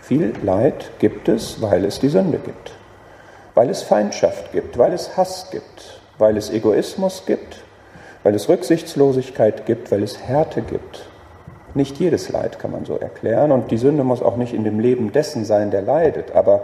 Viel 0.00 0.32
Leid 0.42 0.92
gibt 1.00 1.28
es, 1.28 1.60
weil 1.60 1.84
es 1.84 1.98
die 1.98 2.08
Sünde 2.08 2.38
gibt, 2.38 2.75
weil 3.56 3.70
es 3.70 3.82
Feindschaft 3.82 4.52
gibt, 4.52 4.76
weil 4.76 4.92
es 4.92 5.16
Hass 5.16 5.50
gibt, 5.50 5.98
weil 6.18 6.36
es 6.36 6.50
Egoismus 6.50 7.24
gibt, 7.26 7.64
weil 8.22 8.34
es 8.34 8.50
Rücksichtslosigkeit 8.50 9.64
gibt, 9.64 9.90
weil 9.90 10.02
es 10.02 10.20
Härte 10.20 10.60
gibt, 10.60 11.08
nicht 11.72 11.98
jedes 11.98 12.28
Leid 12.28 12.58
kann 12.58 12.70
man 12.70 12.84
so 12.84 12.98
erklären 12.98 13.50
und 13.52 13.70
die 13.70 13.78
Sünde 13.78 14.04
muss 14.04 14.22
auch 14.22 14.36
nicht 14.36 14.52
in 14.52 14.62
dem 14.62 14.78
Leben 14.78 15.10
dessen 15.10 15.46
sein, 15.46 15.70
der 15.70 15.80
leidet, 15.80 16.32
aber 16.32 16.62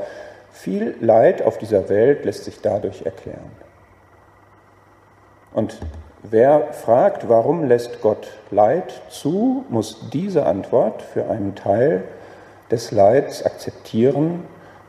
viel 0.50 0.94
Leid 1.00 1.40
auf 1.40 1.56
dieser 1.56 1.88
Welt 1.88 2.26
lässt 2.26 2.44
sich 2.44 2.60
dadurch 2.60 3.02
erklären. 3.06 3.52
Und 5.54 5.78
wer 6.22 6.74
fragt, 6.74 7.26
warum 7.28 7.64
lässt 7.64 8.02
Gott 8.02 8.28
Leid 8.50 9.00
zu, 9.08 9.64
muss 9.70 10.10
diese 10.12 10.44
Antwort 10.44 11.00
für 11.00 11.30
einen 11.30 11.54
Teil 11.54 12.04
des 12.70 12.90
Leids 12.90 13.44
akzeptieren, 13.44 14.44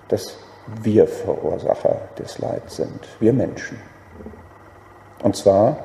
dass 0.09 0.42
wir 0.81 1.07
Verursacher 1.07 1.97
des 2.17 2.39
Leids 2.39 2.77
sind, 2.77 3.07
wir 3.19 3.33
Menschen. 3.33 3.79
Und 5.21 5.35
zwar 5.35 5.77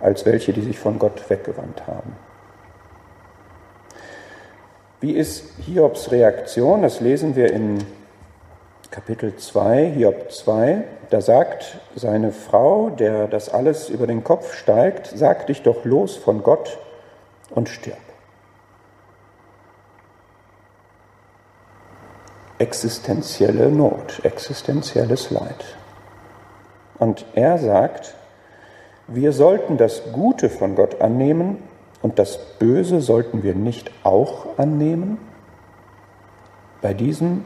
als 0.00 0.26
welche, 0.26 0.52
die 0.52 0.62
sich 0.62 0.78
von 0.78 0.98
Gott 0.98 1.28
weggewandt 1.30 1.86
haben. 1.86 2.16
Wie 5.00 5.12
ist 5.12 5.44
Hiobs 5.66 6.10
Reaktion? 6.10 6.82
Das 6.82 7.00
lesen 7.00 7.34
wir 7.34 7.52
in 7.52 7.78
Kapitel 8.90 9.34
2, 9.36 9.92
Hiob 9.96 10.30
2. 10.30 10.84
Da 11.10 11.20
sagt 11.20 11.78
seine 11.96 12.30
Frau, 12.30 12.90
der 12.90 13.26
das 13.26 13.48
alles 13.48 13.88
über 13.88 14.06
den 14.06 14.22
Kopf 14.22 14.54
steigt, 14.54 15.10
sag 15.14 15.46
dich 15.46 15.62
doch 15.62 15.84
los 15.84 16.16
von 16.16 16.42
Gott 16.42 16.78
und 17.50 17.68
stirb. 17.68 17.96
Existenzielle 22.62 23.72
Not, 23.72 24.20
existenzielles 24.22 25.32
Leid. 25.32 25.64
Und 26.96 27.26
er 27.34 27.58
sagt, 27.58 28.14
wir 29.08 29.32
sollten 29.32 29.78
das 29.78 30.12
Gute 30.12 30.48
von 30.48 30.76
Gott 30.76 31.00
annehmen 31.00 31.56
und 32.02 32.20
das 32.20 32.38
Böse 32.60 33.00
sollten 33.00 33.42
wir 33.42 33.56
nicht 33.56 33.90
auch 34.04 34.46
annehmen? 34.58 35.18
Bei 36.80 36.94
diesem 36.94 37.44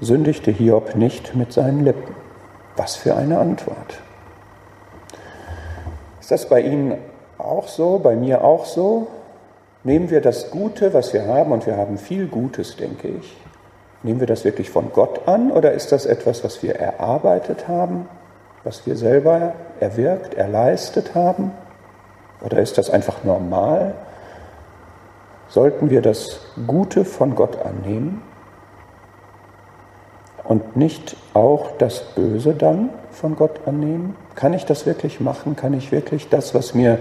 sündigte 0.00 0.50
Hiob 0.50 0.96
nicht 0.96 1.36
mit 1.36 1.52
seinen 1.52 1.84
Lippen. 1.84 2.16
Was 2.74 2.96
für 2.96 3.14
eine 3.14 3.38
Antwort. 3.38 4.00
Ist 6.20 6.32
das 6.32 6.48
bei 6.48 6.62
Ihnen 6.62 6.98
auch 7.38 7.68
so, 7.68 8.00
bei 8.00 8.16
mir 8.16 8.42
auch 8.42 8.64
so? 8.64 9.06
Nehmen 9.84 10.10
wir 10.10 10.20
das 10.20 10.50
Gute, 10.50 10.94
was 10.94 11.12
wir 11.12 11.28
haben, 11.28 11.52
und 11.52 11.64
wir 11.64 11.76
haben 11.76 11.96
viel 11.96 12.26
Gutes, 12.26 12.74
denke 12.74 13.06
ich, 13.06 13.36
nehmen 14.02 14.20
wir 14.20 14.26
das 14.26 14.44
wirklich 14.44 14.70
von 14.70 14.92
Gott 14.92 15.28
an 15.28 15.50
oder 15.50 15.72
ist 15.72 15.92
das 15.92 16.06
etwas, 16.06 16.42
was 16.44 16.62
wir 16.62 16.76
erarbeitet 16.76 17.68
haben, 17.68 18.08
was 18.64 18.86
wir 18.86 18.96
selber 18.96 19.54
erwirkt, 19.78 20.34
erleistet 20.34 21.14
haben? 21.14 21.52
Oder 22.42 22.58
ist 22.58 22.78
das 22.78 22.90
einfach 22.90 23.24
normal? 23.24 23.94
Sollten 25.48 25.90
wir 25.90 26.00
das 26.00 26.40
Gute 26.66 27.04
von 27.04 27.34
Gott 27.34 27.58
annehmen 27.64 28.22
und 30.44 30.76
nicht 30.76 31.16
auch 31.34 31.72
das 31.78 32.00
Böse 32.14 32.54
dann 32.54 32.90
von 33.10 33.36
Gott 33.36 33.60
annehmen? 33.66 34.16
Kann 34.34 34.54
ich 34.54 34.64
das 34.64 34.86
wirklich 34.86 35.20
machen? 35.20 35.56
Kann 35.56 35.74
ich 35.74 35.92
wirklich 35.92 36.28
das, 36.28 36.54
was 36.54 36.74
mir 36.74 36.98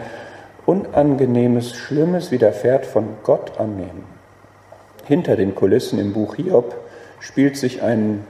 Unangenehmes, 0.66 1.74
Schlimmes 1.74 2.32
widerfährt, 2.32 2.86
von 2.86 3.08
Gott 3.24 3.60
annehmen? 3.60 4.04
Hinter 5.06 5.36
den 5.36 5.56
Kulissen 5.56 5.98
im 6.00 6.14
Buch 6.14 6.36
Hiob 6.36 6.76
spielt 7.20 7.58
sich 7.58 7.82
ein, 7.82 8.26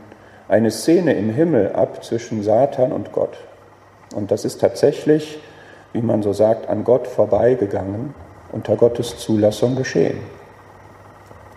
eine 0.47 0.71
Szene 0.71 1.13
im 1.13 1.29
Himmel 1.29 1.73
ab 1.73 2.03
zwischen 2.03 2.43
Satan 2.43 2.91
und 2.91 3.11
Gott. 3.11 3.37
Und 4.15 4.31
das 4.31 4.45
ist 4.45 4.59
tatsächlich 4.59 5.39
wie 5.93 6.01
man 6.01 6.21
so 6.21 6.33
sagt, 6.33 6.69
an 6.69 6.83
Gott 6.83 7.07
vorbeigegangen, 7.07 8.13
unter 8.51 8.75
Gottes 8.75 9.17
Zulassung 9.17 9.75
geschehen. 9.75 10.19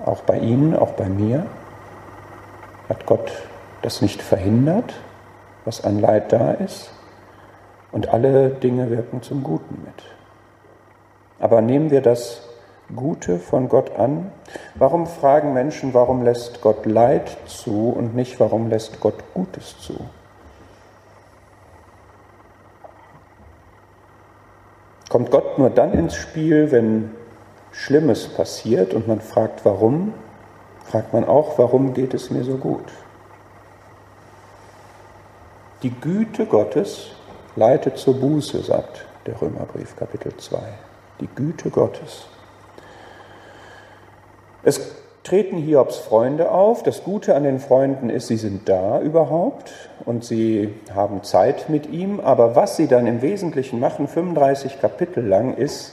Auch 0.05 0.23
bei 0.23 0.39
Ihnen, 0.39 0.75
auch 0.75 0.93
bei 0.93 1.09
mir 1.09 1.47
hat 2.89 3.07
Gott 3.07 3.33
das 3.83 4.03
nicht 4.03 4.23
verhindert, 4.23 4.95
was 5.65 5.85
an 5.85 6.01
Leid 6.01 6.33
da 6.33 6.53
ist, 6.53 6.91
und 7.93 8.09
alle 8.09 8.49
Dinge 8.49 8.91
wirken 8.91 9.23
zum 9.23 9.43
Guten 9.43 9.83
mit. 9.85 10.03
Aber 11.39 11.61
nehmen 11.61 11.91
wir 11.91 12.01
das 12.01 12.49
Gute 12.95 13.39
von 13.39 13.69
Gott 13.69 13.97
an? 13.97 14.31
Warum 14.75 15.07
fragen 15.07 15.53
Menschen, 15.53 15.95
warum 15.95 16.23
lässt 16.23 16.61
Gott 16.61 16.87
Leid 16.87 17.37
zu 17.47 17.91
und 17.91 18.15
nicht, 18.15 18.41
warum 18.41 18.69
lässt 18.69 19.01
Gott 19.01 19.23
Gutes 19.35 19.79
zu? 19.81 19.95
Kommt 25.09 25.31
Gott 25.31 25.59
nur 25.59 25.71
dann 25.71 25.93
ins 25.93 26.15
Spiel, 26.15 26.71
wenn 26.71 27.11
Schlimmes 27.71 28.29
passiert 28.29 28.95
und 28.95 29.09
man 29.09 29.21
fragt, 29.21 29.65
warum? 29.65 30.15
Fragt 30.85 31.13
man 31.13 31.25
auch, 31.25 31.59
warum 31.59 31.95
geht 31.95 32.15
es 32.15 32.31
mir 32.31 32.45
so 32.45 32.57
gut? 32.57 32.85
Die 35.83 35.91
Güte 35.91 36.47
Gottes 36.47 37.11
leitet 37.57 37.99
zur 37.99 38.19
Buße, 38.21 38.63
sagt 38.63 39.05
der 39.27 39.41
Römerbrief 39.41 39.97
Kapitel 39.97 40.37
2. 40.37 40.59
Die 41.21 41.29
Güte 41.35 41.71
Gottes. 41.71 42.27
Es 44.65 44.81
treten 45.25 45.59
Hiobs 45.59 45.99
Freunde 45.99 46.51
auf. 46.51 46.83
Das 46.83 47.05
Gute 47.05 47.35
an 47.35 47.45
den 47.45 47.59
Freunden 47.59 48.11
ist, 48.11 48.29
sie 48.29 48.37
sind 48.37 48.69
da 48.69 49.01
überhaupt 49.01 49.73
und 50.05 50.25
sie 50.25 50.75
haben 50.95 51.23
Zeit 51.23 51.69
mit 51.69 51.91
ihm. 51.91 52.21
Aber 52.21 52.57
was 52.57 52.77
sie 52.77 52.87
dann 52.87 53.07
im 53.07 53.23
Wesentlichen 53.23 53.81
machen, 53.81 54.09
35 54.09 54.81
Kapitel 54.81 55.25
lang, 55.27 55.57
ist, 55.57 55.93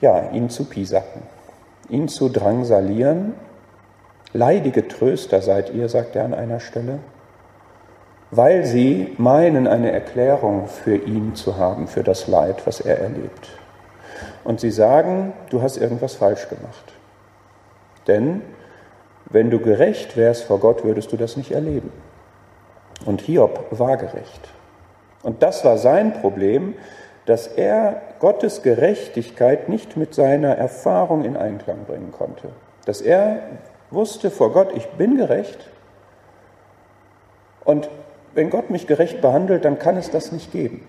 ja, 0.00 0.30
ihn 0.30 0.50
zu 0.50 0.64
pisacken, 0.64 1.22
ihn 1.88 2.08
zu 2.08 2.28
drangsalieren. 2.28 3.34
Leidige 4.32 4.88
Tröster 4.88 5.42
seid 5.42 5.72
ihr, 5.74 5.88
sagt 5.88 6.16
er 6.16 6.24
an 6.24 6.34
einer 6.34 6.58
Stelle, 6.58 6.98
weil 8.30 8.64
sie 8.64 9.14
meinen, 9.18 9.66
eine 9.66 9.92
Erklärung 9.92 10.66
für 10.68 10.96
ihn 10.96 11.34
zu 11.34 11.58
haben, 11.58 11.86
für 11.86 12.02
das 12.02 12.28
Leid, 12.28 12.66
was 12.66 12.80
er 12.80 12.98
erlebt. 12.98 13.48
Und 14.42 14.58
sie 14.58 14.70
sagen, 14.70 15.34
du 15.50 15.60
hast 15.60 15.76
irgendwas 15.76 16.14
falsch 16.14 16.48
gemacht. 16.48 16.94
Denn 18.06 18.42
wenn 19.30 19.50
du 19.50 19.58
gerecht 19.60 20.16
wärst 20.16 20.44
vor 20.44 20.58
Gott, 20.60 20.84
würdest 20.84 21.12
du 21.12 21.16
das 21.16 21.36
nicht 21.36 21.52
erleben. 21.52 21.92
Und 23.06 23.20
Hiob 23.22 23.66
war 23.70 23.96
gerecht. 23.96 24.48
Und 25.22 25.42
das 25.42 25.64
war 25.64 25.78
sein 25.78 26.12
Problem, 26.14 26.74
dass 27.26 27.46
er 27.46 28.02
Gottes 28.18 28.62
Gerechtigkeit 28.62 29.68
nicht 29.68 29.96
mit 29.96 30.14
seiner 30.14 30.56
Erfahrung 30.56 31.24
in 31.24 31.36
Einklang 31.36 31.84
bringen 31.86 32.12
konnte. 32.12 32.48
Dass 32.84 33.00
er 33.00 33.40
wusste 33.90 34.30
vor 34.30 34.52
Gott, 34.52 34.72
ich 34.74 34.86
bin 34.90 35.16
gerecht. 35.16 35.68
Und 37.64 37.88
wenn 38.34 38.50
Gott 38.50 38.70
mich 38.70 38.86
gerecht 38.86 39.20
behandelt, 39.20 39.64
dann 39.64 39.78
kann 39.78 39.96
es 39.96 40.10
das 40.10 40.32
nicht 40.32 40.50
geben. 40.52 40.86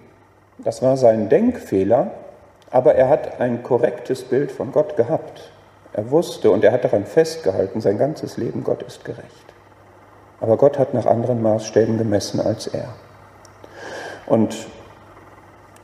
Das 0.58 0.82
war 0.82 0.98
sein 0.98 1.30
Denkfehler, 1.30 2.12
aber 2.72 2.96
er 2.96 3.10
hat 3.10 3.40
ein 3.40 3.64
korrektes 3.64 4.24
Bild 4.24 4.52
von 4.52 4.72
Gott 4.72 4.96
gehabt. 4.96 5.52
Er 5.94 6.10
wusste 6.10 6.50
und 6.50 6.64
er 6.64 6.72
hat 6.72 6.84
daran 6.84 7.06
festgehalten, 7.06 7.80
sein 7.80 7.98
ganzes 7.98 8.38
Leben, 8.38 8.64
Gott 8.64 8.82
ist 8.82 9.06
gerecht. 9.06 9.54
Aber 10.42 10.58
Gott 10.58 10.80
hat 10.80 10.94
nach 10.94 11.06
anderen 11.06 11.42
Maßstäben 11.42 11.98
gemessen 11.98 12.40
als 12.40 12.68
er. 12.68 12.90
Und 14.26 14.68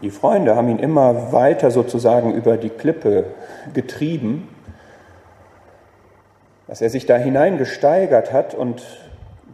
die 0.02 0.10
Freunde 0.10 0.56
haben 0.56 0.70
ihn 0.70 0.80
immer 0.80 1.32
weiter 1.32 1.72
sozusagen 1.72 2.34
über 2.34 2.58
die 2.58 2.70
Klippe 2.70 3.26
getrieben, 3.74 4.48
dass 6.68 6.82
er 6.82 6.90
sich 6.90 7.06
da 7.06 7.18
hineingesteigert 7.18 8.32
hat 8.32 8.54
und 8.54 8.84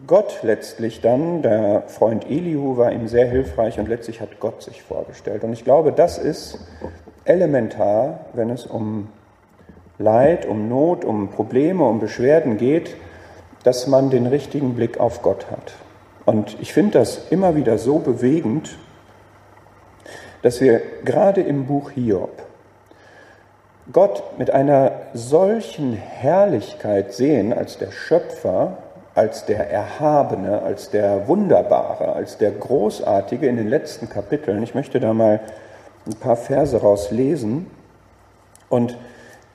Gott 0.08 0.40
letztlich 0.44 1.02
dann, 1.02 1.42
der 1.42 1.84
Freund 1.88 2.30
Elihu 2.30 2.78
war 2.78 2.92
ihm 2.92 3.08
sehr 3.08 3.26
hilfreich 3.26 3.80
und 3.80 3.90
letztlich 3.90 4.22
hat 4.22 4.40
Gott 4.40 4.62
sich 4.62 4.84
vorgestellt. 4.84 5.44
Und 5.44 5.54
ich 5.54 5.64
glaube, 5.64 5.92
das 5.92 6.18
ist 6.20 6.60
elementar, 7.24 8.20
wenn 8.34 8.52
es 8.52 8.68
um 8.68 9.10
Leid, 9.98 10.46
um 10.46 10.68
Not, 10.68 11.06
um 11.06 11.30
Probleme, 11.30 11.84
um 11.84 12.00
Beschwerden 12.00 12.58
geht, 12.58 12.96
dass 13.64 13.88
man 13.88 14.10
den 14.10 14.28
richtigen 14.28 14.75
Blick 14.75 15.00
auf 15.00 15.22
Gott 15.22 15.50
hat. 15.50 15.74
Und 16.25 16.58
ich 16.60 16.74
finde 16.74 17.00
das 17.00 17.30
immer 17.30 17.56
wieder 17.56 17.78
so 17.78 18.00
bewegend, 18.00 18.78
dass 20.42 20.62
wir 20.62 20.82
gerade 21.04 21.42
im 21.42 21.66
Buch 21.66 21.92
Hiob 21.92 22.46
Gott 23.92 24.24
mit 24.40 24.50
einer 24.50 24.94
solchen 25.14 25.94
Herrlichkeit 25.94 27.14
sehen 27.14 27.54
als 27.54 27.78
der 27.78 27.92
Schöpfer, 27.92 28.78
als 29.14 29.46
der 29.46 29.70
Erhabene, 29.70 30.64
als 30.64 30.90
der 30.90 31.28
Wunderbare, 31.28 32.14
als 32.14 32.40
der 32.40 32.52
Großartige 32.52 33.48
in 33.48 33.58
den 33.58 33.70
letzten 33.70 34.10
Kapiteln. 34.10 34.64
Ich 34.64 34.74
möchte 34.74 35.00
da 35.00 35.14
mal 35.14 35.40
ein 36.08 36.16
paar 36.16 36.36
Verse 36.36 36.75
rauslesen. 36.75 37.68
Und 38.70 38.98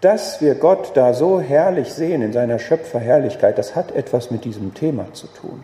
dass 0.00 0.40
wir 0.40 0.54
Gott 0.54 0.92
da 0.94 1.12
so 1.12 1.40
herrlich 1.40 1.92
sehen 1.92 2.22
in 2.22 2.32
seiner 2.32 2.58
Schöpferherrlichkeit, 2.58 3.58
das 3.58 3.76
hat 3.76 3.92
etwas 3.92 4.30
mit 4.30 4.44
diesem 4.44 4.72
Thema 4.74 5.12
zu 5.12 5.26
tun. 5.26 5.62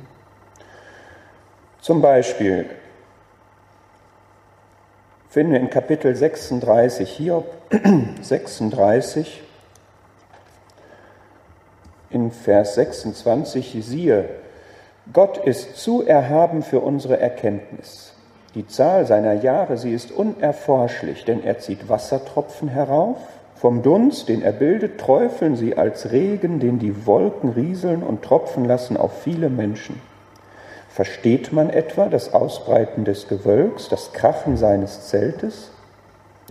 Zum 1.81 2.03
Beispiel 2.03 2.67
finden 5.31 5.53
wir 5.53 5.61
in 5.61 5.71
Kapitel 5.71 6.15
36, 6.15 7.11
Hiob 7.17 7.47
36, 8.23 9.43
in 12.11 12.31
Vers 12.31 12.75
26, 12.75 13.79
siehe, 13.85 14.29
Gott 15.13 15.39
ist 15.39 15.77
zu 15.77 16.05
erhaben 16.05 16.63
für 16.63 16.81
unsere 16.81 17.21
Erkenntnis. 17.21 18.13
Die 18.55 18.67
Zahl 18.67 19.07
seiner 19.07 19.35
Jahre, 19.35 19.77
sie 19.77 19.93
ist 19.93 20.11
unerforschlich, 20.11 21.25
denn 21.25 21.45
er 21.45 21.59
zieht 21.59 21.89
Wassertropfen 21.89 22.69
herauf 22.69 23.19
vom 23.57 23.83
Dunst, 23.83 24.29
den 24.29 24.43
er 24.43 24.53
bildet, 24.53 25.01
träufeln 25.01 25.57
sie 25.57 25.77
als 25.77 26.13
Regen, 26.13 26.61
den 26.61 26.79
die 26.79 27.07
Wolken 27.07 27.51
rieseln 27.51 28.03
und 28.03 28.23
tropfen 28.23 28.65
lassen 28.65 28.97
auf 28.97 29.23
viele 29.23 29.49
Menschen. 29.49 30.01
Versteht 30.89 31.53
man 31.53 31.71
etwa 31.71 32.09
das 32.09 32.35
Ausbreiten 32.35 33.05
des 33.05 33.29
Gewölks, 33.29 33.89
das 33.89 34.13
Krachen 34.13 34.57
seines 34.57 35.09
Zeltes? 35.09 35.71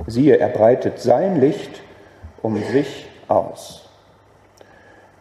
Siehe, 0.08 0.38
er 0.38 0.50
breitet 0.50 1.00
sein 1.00 1.40
Licht 1.40 1.82
um 2.42 2.62
sich 2.64 3.08
aus. 3.28 3.90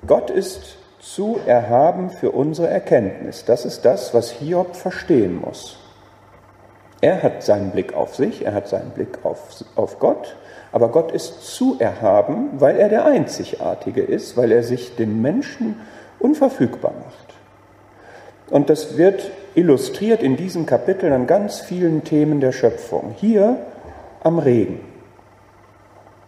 Gott 0.06 0.30
ist 0.30 0.76
zu 1.00 1.38
erhaben 1.46 2.10
für 2.10 2.32
unsere 2.32 2.68
Erkenntnis. 2.68 3.44
Das 3.44 3.64
ist 3.64 3.84
das, 3.84 4.14
was 4.14 4.30
Hiob 4.30 4.74
verstehen 4.74 5.40
muss. 5.40 5.78
Er 7.00 7.22
hat 7.22 7.42
seinen 7.42 7.70
Blick 7.70 7.94
auf 7.94 8.14
sich, 8.14 8.44
er 8.44 8.54
hat 8.54 8.68
seinen 8.68 8.90
Blick 8.90 9.18
auf, 9.24 9.64
auf 9.76 9.98
Gott 9.98 10.36
aber 10.74 10.88
Gott 10.88 11.12
ist 11.12 11.54
zu 11.54 11.76
erhaben, 11.78 12.48
weil 12.58 12.76
er 12.78 12.88
der 12.88 13.04
Einzigartige 13.04 14.02
ist, 14.02 14.36
weil 14.36 14.50
er 14.50 14.64
sich 14.64 14.96
den 14.96 15.22
Menschen 15.22 15.76
unverfügbar 16.18 16.92
macht. 16.98 17.34
Und 18.50 18.70
das 18.70 18.98
wird 18.98 19.30
illustriert 19.54 20.20
in 20.20 20.36
diesem 20.36 20.66
Kapitel 20.66 21.12
an 21.12 21.28
ganz 21.28 21.60
vielen 21.60 22.02
Themen 22.02 22.40
der 22.40 22.50
Schöpfung. 22.50 23.14
Hier 23.20 23.56
am 24.24 24.40
Regen. 24.40 24.80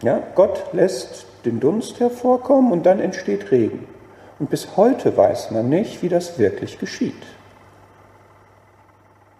Ja, 0.01 0.23
Gott 0.33 0.63
lässt 0.71 1.25
den 1.43 1.59
Dunst 1.59 1.99
hervorkommen 1.99 2.71
und 2.71 2.85
dann 2.85 3.01
entsteht 3.01 3.51
Regen. 3.51 3.85
Und 4.39 4.49
bis 4.49 4.77
heute 4.77 5.17
weiß 5.17 5.51
man 5.51 5.67
nicht, 5.67 6.01
wie 6.01 6.09
das 6.09 6.39
wirklich 6.39 6.79
geschieht. 6.79 7.21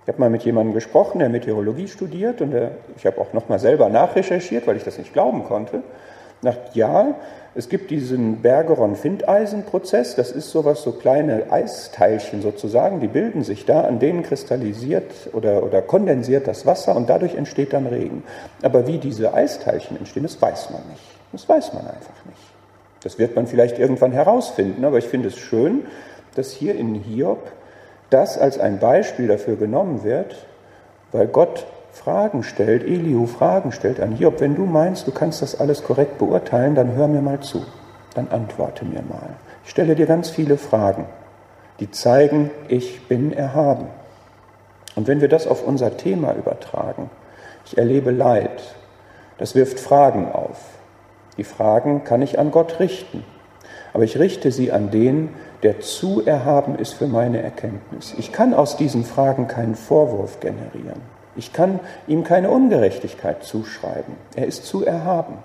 Ich 0.07 0.13
habe 0.13 0.21
mal 0.21 0.29
mit 0.29 0.43
jemandem 0.43 0.73
gesprochen, 0.73 1.19
der 1.19 1.27
Meteorologie 1.27 1.89
studiert 1.89 2.39
und 2.39 2.51
der, 2.51 2.71
ich 2.95 3.05
habe 3.05 3.19
auch 3.19 3.33
noch 3.33 3.49
mal 3.49 3.59
selber 3.59 3.89
nachrecherchiert, 3.89 4.65
weil 4.65 4.77
ich 4.77 4.85
das 4.85 4.97
nicht 4.97 5.11
glauben 5.11 5.43
konnte. 5.43 5.83
Nach 6.41 6.55
ja, 6.73 7.15
es 7.55 7.67
gibt 7.67 7.91
diesen 7.91 8.41
Bergeron-Findeisen-Prozess, 8.41 10.15
das 10.15 10.31
ist 10.31 10.49
sowas, 10.49 10.81
so 10.81 10.93
kleine 10.93 11.51
Eisteilchen 11.51 12.41
sozusagen, 12.41 13.01
die 13.01 13.09
bilden 13.09 13.43
sich 13.43 13.65
da, 13.65 13.81
an 13.81 13.99
denen 13.99 14.23
kristallisiert 14.23 15.11
oder, 15.33 15.61
oder 15.61 15.81
kondensiert 15.81 16.47
das 16.47 16.65
Wasser 16.65 16.95
und 16.95 17.09
dadurch 17.09 17.35
entsteht 17.35 17.73
dann 17.73 17.85
Regen. 17.85 18.23
Aber 18.61 18.87
wie 18.87 18.99
diese 18.99 19.33
Eisteilchen 19.33 19.97
entstehen, 19.97 20.23
das 20.23 20.41
weiß 20.41 20.69
man 20.69 20.83
nicht. 20.89 21.03
Das 21.33 21.49
weiß 21.49 21.73
man 21.73 21.85
einfach 21.85 22.25
nicht. 22.27 22.39
Das 23.03 23.19
wird 23.19 23.35
man 23.35 23.45
vielleicht 23.45 23.77
irgendwann 23.77 24.13
herausfinden, 24.13 24.85
aber 24.85 24.99
ich 24.99 25.05
finde 25.09 25.27
es 25.27 25.37
schön, 25.37 25.83
dass 26.35 26.51
hier 26.51 26.75
in 26.75 26.95
Hiob 26.95 27.51
das 28.09 28.37
als 28.37 28.59
ein 28.59 28.79
Beispiel 28.79 29.27
dafür 29.27 29.55
genommen 29.55 30.03
wird, 30.03 30.35
weil 31.11 31.27
Gott 31.27 31.65
Fragen 31.91 32.43
stellt, 32.43 32.83
Elihu 32.83 33.25
Fragen 33.25 33.71
stellt 33.71 33.99
an 33.99 34.13
Hiob, 34.13 34.39
wenn 34.39 34.55
du 34.55 34.65
meinst, 34.65 35.07
du 35.07 35.11
kannst 35.11 35.41
das 35.41 35.59
alles 35.59 35.83
korrekt 35.83 36.19
beurteilen, 36.19 36.75
dann 36.75 36.95
hör 36.95 37.07
mir 37.07 37.21
mal 37.21 37.39
zu, 37.39 37.65
dann 38.13 38.27
antworte 38.29 38.85
mir 38.85 39.01
mal. 39.01 39.35
Ich 39.63 39.71
stelle 39.71 39.95
dir 39.95 40.05
ganz 40.05 40.29
viele 40.29 40.57
Fragen, 40.57 41.05
die 41.79 41.91
zeigen, 41.91 42.51
ich 42.67 43.07
bin 43.07 43.33
erhaben. 43.33 43.87
Und 44.95 45.07
wenn 45.07 45.21
wir 45.21 45.27
das 45.27 45.47
auf 45.47 45.65
unser 45.65 45.97
Thema 45.97 46.33
übertragen, 46.33 47.09
ich 47.65 47.77
erlebe 47.77 48.11
Leid, 48.11 48.75
das 49.37 49.55
wirft 49.55 49.79
Fragen 49.79 50.31
auf. 50.31 50.57
Die 51.37 51.43
Fragen 51.43 52.03
kann 52.03 52.21
ich 52.21 52.39
an 52.39 52.51
Gott 52.51 52.79
richten, 52.79 53.23
aber 53.93 54.03
ich 54.03 54.17
richte 54.17 54.51
sie 54.51 54.71
an 54.71 54.91
den, 54.91 55.29
der 55.63 55.79
zu 55.79 56.25
erhaben 56.25 56.77
ist 56.77 56.93
für 56.93 57.07
meine 57.07 57.41
Erkenntnis. 57.41 58.13
Ich 58.17 58.31
kann 58.31 58.53
aus 58.53 58.77
diesen 58.77 59.03
Fragen 59.03 59.47
keinen 59.47 59.75
Vorwurf 59.75 60.39
generieren. 60.39 61.01
Ich 61.35 61.53
kann 61.53 61.79
ihm 62.07 62.23
keine 62.23 62.49
Ungerechtigkeit 62.49 63.43
zuschreiben. 63.43 64.15
Er 64.35 64.47
ist 64.47 64.65
zu 64.65 64.85
erhaben. 64.85 65.35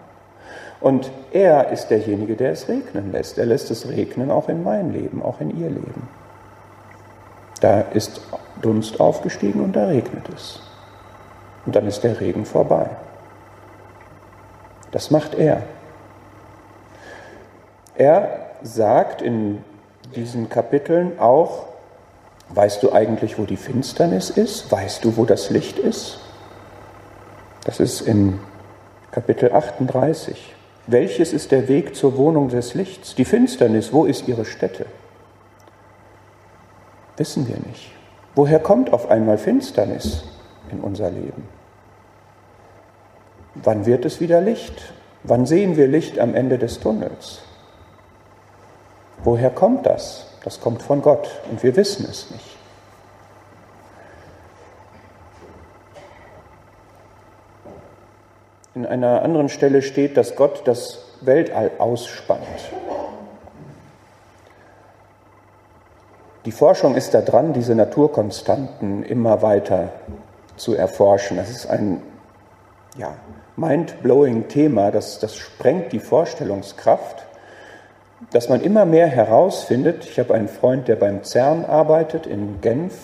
Und 0.81 1.11
er 1.33 1.70
ist 1.70 1.88
derjenige, 1.88 2.35
der 2.35 2.53
es 2.53 2.68
regnen 2.68 3.12
lässt. 3.12 3.38
Er 3.38 3.46
lässt 3.46 3.70
es 3.70 3.88
regnen 3.88 4.31
auch 4.31 4.48
in 4.48 4.64
mein 4.64 4.92
Leben, 4.92 5.22
auch 5.22 5.40
in 5.40 5.57
ihr 5.59 5.70
Leben. 5.70 6.09
Da 7.61 7.83
ist 7.83 8.20
Dunst 8.61 9.01
aufgestiegen 9.01 9.61
und 9.61 9.77
da 9.77 9.87
regnet 9.87 10.29
es. 10.35 10.61
Und 11.64 11.77
dann 11.77 11.87
ist 11.87 12.03
der 12.03 12.20
Regen 12.20 12.44
vorbei. 12.44 12.90
Das 14.90 15.11
macht 15.11 15.35
er. 15.35 15.62
Er 17.94 18.51
sagt 18.62 19.22
in 19.22 19.64
diesen 20.16 20.48
Kapiteln 20.48 21.18
auch, 21.18 21.66
weißt 22.51 22.83
du 22.83 22.92
eigentlich, 22.92 23.38
wo 23.38 23.44
die 23.44 23.57
Finsternis 23.57 24.31
ist? 24.31 24.70
Weißt 24.70 25.05
du, 25.05 25.16
wo 25.16 25.25
das 25.25 25.51
Licht 25.51 25.79
ist? 25.79 26.20
Das 27.64 27.81
ist 27.81 28.01
in 28.01 28.40
Kapitel 29.11 29.53
38. 29.53 30.55
Welches 30.87 31.33
ist 31.33 31.53
der 31.53 31.68
Weg 31.68 31.94
zur 31.94 32.16
Wohnung 32.16 32.48
des 32.48 32.75
Lichts? 32.75 33.14
Die 33.14 33.25
Finsternis, 33.25 33.92
wo 33.92 34.05
ist 34.05 34.27
ihre 34.27 34.44
Stätte? 34.44 34.87
Wissen 37.16 37.46
wir 37.46 37.57
nicht. 37.68 37.92
Woher 38.35 38.59
kommt 38.59 38.92
auf 38.92 39.11
einmal 39.11 39.38
Finsternis 39.38 40.25
in 40.70 40.81
unser 40.81 41.11
Leben? 41.11 41.46
Wann 43.55 43.87
wird 43.87 44.05
es 44.05 44.20
wieder 44.20 44.40
Licht? 44.40 44.92
Wann 45.22 45.46
sehen 45.46 45.77
wir 45.77 45.87
Licht 45.87 46.18
am 46.18 46.35
Ende 46.35 46.59
des 46.59 46.81
Tunnels? 46.81 47.42
Woher 49.24 49.50
kommt 49.50 49.87
das? 49.87 50.26
Das 50.44 50.61
kommt 50.61 50.82
von 50.82 51.02
Gott 51.02 51.28
und 51.50 51.62
wir 51.62 51.76
wissen 51.76 52.06
es 52.11 52.30
nicht. 52.30 52.56
In 58.74 58.87
einer 58.87 59.22
anderen 59.22 59.48
Stelle 59.48 59.82
steht, 59.82 60.16
dass 60.16 60.35
Gott 60.35 60.62
das 60.64 61.04
Weltall 61.20 61.70
ausspannt. 61.78 62.42
Die 66.44 66.52
Forschung 66.52 66.96
ist 66.96 67.14
da 67.14 67.20
dran, 67.20 67.52
diese 67.52 67.76
Naturkonstanten 67.76 69.04
immer 69.04 69.42
weiter 69.42 69.90
zu 70.56 70.74
erforschen. 70.74 71.37
Das 71.37 71.50
ist 71.50 71.66
ein 71.66 72.02
ja, 72.96 73.14
mind-blowing 73.56 74.48
Thema, 74.48 74.90
das, 74.90 75.20
das 75.20 75.37
sprengt 75.37 75.92
die 75.92 76.00
Vorstellungskraft 76.00 77.24
dass 78.30 78.48
man 78.48 78.61
immer 78.61 78.85
mehr 78.85 79.06
herausfindet, 79.06 80.06
ich 80.08 80.18
habe 80.18 80.35
einen 80.35 80.48
Freund, 80.48 80.88
der 80.88 80.96
beim 80.96 81.24
CERN 81.24 81.64
arbeitet 81.64 82.26
in 82.26 82.61
Genf, 82.61 82.94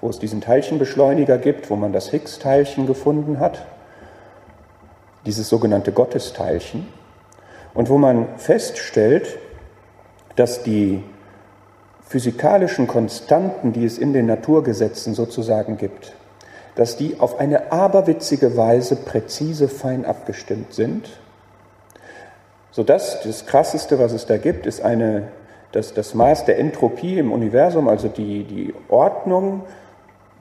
wo 0.00 0.08
es 0.08 0.18
diesen 0.18 0.40
Teilchenbeschleuniger 0.40 1.38
gibt, 1.38 1.70
wo 1.70 1.76
man 1.76 1.92
das 1.92 2.10
Higgs-Teilchen 2.10 2.86
gefunden 2.86 3.38
hat, 3.38 3.64
dieses 5.24 5.48
sogenannte 5.48 5.92
Gottesteilchen, 5.92 6.86
und 7.74 7.88
wo 7.88 7.96
man 7.96 8.36
feststellt, 8.36 9.38
dass 10.36 10.62
die 10.62 11.02
physikalischen 12.06 12.86
Konstanten, 12.86 13.72
die 13.72 13.84
es 13.84 13.96
in 13.96 14.12
den 14.12 14.26
Naturgesetzen 14.26 15.14
sozusagen 15.14 15.78
gibt, 15.78 16.12
dass 16.74 16.96
die 16.96 17.20
auf 17.20 17.38
eine 17.38 17.72
aberwitzige 17.72 18.56
Weise 18.56 18.96
präzise 18.96 19.68
fein 19.68 20.04
abgestimmt 20.04 20.74
sind 20.74 21.08
sodass 22.72 23.22
das 23.22 23.46
Krasseste, 23.46 23.98
was 23.98 24.12
es 24.12 24.26
da 24.26 24.38
gibt, 24.38 24.66
ist 24.66 24.82
eine 24.82 25.28
das, 25.70 25.94
das 25.94 26.14
Maß 26.14 26.44
der 26.44 26.58
Entropie 26.58 27.18
im 27.18 27.32
Universum, 27.32 27.88
also 27.88 28.08
die, 28.08 28.44
die 28.44 28.74
Ordnung, 28.88 29.62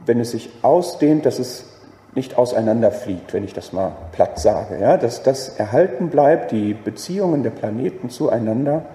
wenn 0.06 0.20
es 0.20 0.32
sich 0.32 0.50
ausdehnt, 0.62 1.26
dass 1.26 1.40
es 1.40 1.66
nicht 2.14 2.38
auseinanderfliegt, 2.38 3.34
wenn 3.34 3.46
ich 3.46 3.54
das 3.54 3.72
mal 3.72 3.94
platt 4.12 4.40
sage. 4.40 4.78
Ja, 4.82 4.98
dass 4.98 5.24
das 5.24 5.48
erhalten 5.58 6.10
bleibt, 6.10 6.52
die 6.52 6.74
Beziehungen 6.74 7.44
der 7.44 7.52
Planeten 7.52 8.10
zueinander. 8.10 8.86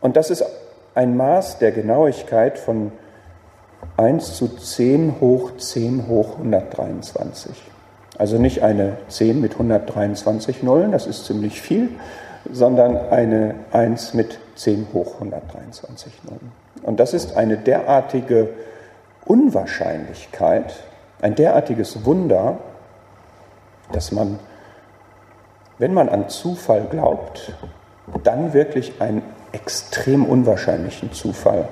Und 0.00 0.16
das 0.16 0.30
ist 0.30 0.44
ein 0.94 1.16
Maß 1.16 1.58
der 1.58 1.72
Genauigkeit 1.72 2.58
von 2.58 2.92
1 3.98 4.34
zu 4.34 4.48
10 4.48 5.16
hoch 5.20 5.56
10 5.58 6.08
hoch 6.08 6.38
123. 6.38 7.69
Also 8.20 8.36
nicht 8.36 8.62
eine 8.62 8.98
10 9.08 9.40
mit 9.40 9.54
123 9.54 10.62
Nullen, 10.62 10.92
das 10.92 11.06
ist 11.06 11.24
ziemlich 11.24 11.62
viel, 11.62 11.88
sondern 12.52 13.08
eine 13.08 13.54
1 13.72 14.12
mit 14.12 14.38
10 14.56 14.88
hoch 14.92 15.14
123 15.14 16.12
Nullen. 16.24 16.52
Und 16.82 17.00
das 17.00 17.14
ist 17.14 17.38
eine 17.38 17.56
derartige 17.56 18.50
Unwahrscheinlichkeit, 19.24 20.74
ein 21.22 21.34
derartiges 21.34 22.04
Wunder, 22.04 22.58
dass 23.90 24.12
man, 24.12 24.38
wenn 25.78 25.94
man 25.94 26.10
an 26.10 26.28
Zufall 26.28 26.88
glaubt, 26.90 27.54
dann 28.22 28.52
wirklich 28.52 29.00
einen 29.00 29.22
extrem 29.52 30.26
unwahrscheinlichen 30.26 31.10
Zufall 31.14 31.68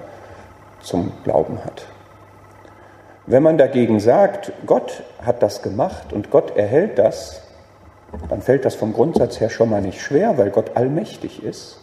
zum 0.80 1.12
Glauben 1.24 1.58
hat. 1.62 1.84
Wenn 3.30 3.42
man 3.42 3.58
dagegen 3.58 4.00
sagt, 4.00 4.52
Gott 4.64 5.02
hat 5.22 5.42
das 5.42 5.60
gemacht 5.60 6.14
und 6.14 6.30
Gott 6.30 6.56
erhält 6.56 6.98
das, 6.98 7.42
dann 8.30 8.40
fällt 8.40 8.64
das 8.64 8.74
vom 8.74 8.94
Grundsatz 8.94 9.38
her 9.38 9.50
schon 9.50 9.68
mal 9.68 9.82
nicht 9.82 10.00
schwer, 10.00 10.38
weil 10.38 10.48
Gott 10.48 10.78
allmächtig 10.78 11.44
ist. 11.44 11.78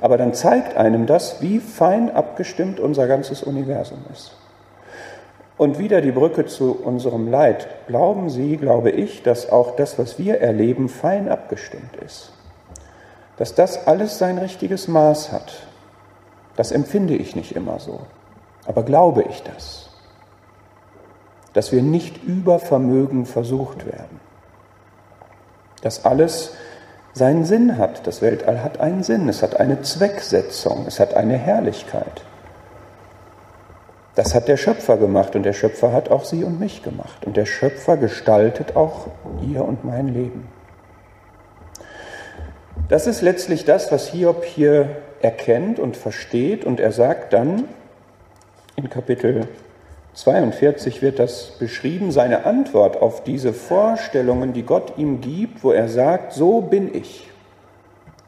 Aber 0.00 0.16
dann 0.16 0.32
zeigt 0.32 0.76
einem 0.76 1.06
das, 1.06 1.42
wie 1.42 1.58
fein 1.58 2.14
abgestimmt 2.14 2.78
unser 2.78 3.08
ganzes 3.08 3.42
Universum 3.42 3.98
ist. 4.12 4.36
Und 5.56 5.80
wieder 5.80 6.00
die 6.02 6.12
Brücke 6.12 6.46
zu 6.46 6.78
unserem 6.84 7.28
Leid. 7.28 7.66
Glauben 7.88 8.30
Sie, 8.30 8.56
glaube 8.56 8.92
ich, 8.92 9.24
dass 9.24 9.50
auch 9.50 9.74
das, 9.74 9.98
was 9.98 10.20
wir 10.20 10.40
erleben, 10.40 10.88
fein 10.88 11.28
abgestimmt 11.28 11.96
ist. 11.96 12.30
Dass 13.38 13.56
das 13.56 13.88
alles 13.88 14.18
sein 14.18 14.38
richtiges 14.38 14.86
Maß 14.86 15.32
hat. 15.32 15.52
Das 16.54 16.70
empfinde 16.70 17.16
ich 17.16 17.34
nicht 17.34 17.56
immer 17.56 17.80
so. 17.80 18.02
Aber 18.66 18.84
glaube 18.84 19.24
ich 19.28 19.42
das? 19.42 19.86
Dass 21.56 21.72
wir 21.72 21.80
nicht 21.80 22.22
über 22.22 22.58
Vermögen 22.58 23.24
versucht 23.24 23.86
werden. 23.86 24.20
Dass 25.80 26.04
alles 26.04 26.52
seinen 27.14 27.46
Sinn 27.46 27.78
hat. 27.78 28.06
Das 28.06 28.20
Weltall 28.20 28.62
hat 28.62 28.78
einen 28.78 29.02
Sinn. 29.02 29.26
Es 29.26 29.42
hat 29.42 29.58
eine 29.58 29.80
Zwecksetzung. 29.80 30.84
Es 30.86 31.00
hat 31.00 31.14
eine 31.14 31.38
Herrlichkeit. 31.38 32.24
Das 34.16 34.34
hat 34.34 34.48
der 34.48 34.58
Schöpfer 34.58 34.98
gemacht 34.98 35.34
und 35.34 35.44
der 35.44 35.54
Schöpfer 35.54 35.94
hat 35.94 36.10
auch 36.10 36.26
Sie 36.26 36.44
und 36.44 36.60
mich 36.60 36.82
gemacht. 36.82 37.24
Und 37.24 37.38
der 37.38 37.46
Schöpfer 37.46 37.96
gestaltet 37.96 38.76
auch 38.76 39.06
Ihr 39.50 39.64
und 39.64 39.82
mein 39.82 40.08
Leben. 40.08 40.48
Das 42.90 43.06
ist 43.06 43.22
letztlich 43.22 43.64
das, 43.64 43.90
was 43.90 44.08
Hiob 44.08 44.44
hier 44.44 44.90
erkennt 45.22 45.78
und 45.78 45.96
versteht. 45.96 46.66
Und 46.66 46.80
er 46.80 46.92
sagt 46.92 47.32
dann, 47.32 47.64
in 48.76 48.90
Kapitel 48.90 49.48
42 50.16 51.02
wird 51.02 51.18
das 51.18 51.50
beschrieben, 51.58 52.10
seine 52.10 52.46
Antwort 52.46 53.02
auf 53.02 53.22
diese 53.22 53.52
Vorstellungen, 53.52 54.54
die 54.54 54.62
Gott 54.62 54.94
ihm 54.96 55.20
gibt, 55.20 55.62
wo 55.62 55.72
er 55.72 55.90
sagt, 55.90 56.32
so 56.32 56.62
bin 56.62 56.94
ich. 56.94 57.28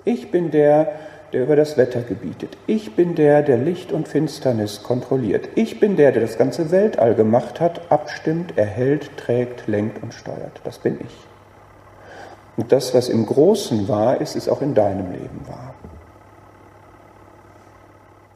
Ich 0.04 0.30
bin 0.30 0.50
der, 0.50 0.92
der 1.32 1.44
über 1.44 1.56
das 1.56 1.78
Wetter 1.78 2.02
gebietet. 2.02 2.58
Ich 2.66 2.94
bin 2.94 3.14
der, 3.14 3.42
der 3.42 3.56
Licht 3.56 3.90
und 3.90 4.06
Finsternis 4.06 4.82
kontrolliert. 4.82 5.48
Ich 5.54 5.80
bin 5.80 5.96
der, 5.96 6.12
der 6.12 6.20
das 6.20 6.36
ganze 6.36 6.70
Weltall 6.70 7.14
gemacht 7.14 7.58
hat, 7.58 7.90
abstimmt, 7.90 8.58
erhält, 8.58 9.16
trägt, 9.16 9.66
lenkt 9.66 10.02
und 10.02 10.12
steuert. 10.12 10.60
Das 10.64 10.78
bin 10.78 11.00
ich. 11.00 11.16
Und 12.58 12.70
das, 12.70 12.92
was 12.92 13.08
im 13.08 13.24
Großen 13.24 13.88
wahr 13.88 14.20
ist, 14.20 14.36
ist 14.36 14.50
auch 14.50 14.60
in 14.60 14.74
deinem 14.74 15.10
Leben 15.10 15.40
wahr. 15.46 15.74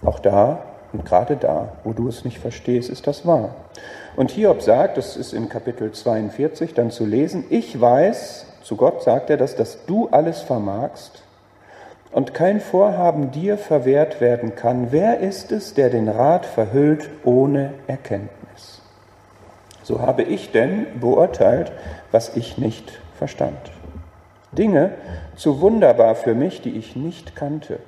Auch 0.05 0.21
da 0.21 0.72
und 0.93 1.05
gerade 1.05 1.37
da, 1.37 1.73
wo 1.85 1.93
du 1.93 2.09
es 2.09 2.25
nicht 2.25 2.39
verstehst, 2.39 2.91
ist 2.91 3.07
das 3.07 3.27
wahr. 3.27 3.55
Und 4.17 4.31
Hiob 4.31 4.63
sagt, 4.63 4.99
das 4.99 5.17
ist 5.17 5.33
in 5.33 5.49
Kapitel 5.49 5.93
42 5.93 6.75
dann 6.75 6.91
zu 6.91 7.07
lesen, 7.07 7.45
ich 7.49 7.81
weiß, 7.81 8.47
zu 8.63 8.77
Gott 8.77 9.03
sagt 9.03 9.31
er 9.31 9.37
das, 9.37 9.57
dass 9.57 9.87
du 9.87 10.09
alles 10.11 10.41
vermagst 10.41 11.23
und 12.13 12.35
kein 12.35 12.61
Vorhaben 12.61 13.31
dir 13.31 13.57
verwehrt 13.57 14.21
werden 14.21 14.55
kann, 14.55 14.93
wer 14.93 15.21
ist 15.21 15.51
es, 15.51 15.75
der 15.75 15.89
den 15.89 16.09
Rat 16.09 16.45
verhüllt 16.45 17.09
ohne 17.25 17.73
Erkenntnis? 17.87 18.83
So 19.83 20.01
habe 20.01 20.23
ich 20.23 20.53
denn 20.53 21.01
beurteilt, 21.01 21.73
was 22.13 22.37
ich 22.37 22.59
nicht 22.59 23.01
verstand. 23.17 23.73
Dinge 24.53 24.93
zu 25.35 25.61
wunderbar 25.63 26.15
für 26.15 26.35
mich, 26.35 26.61
die 26.61 26.77
ich 26.77 26.95
nicht 26.95 27.35
kannte. 27.35 27.79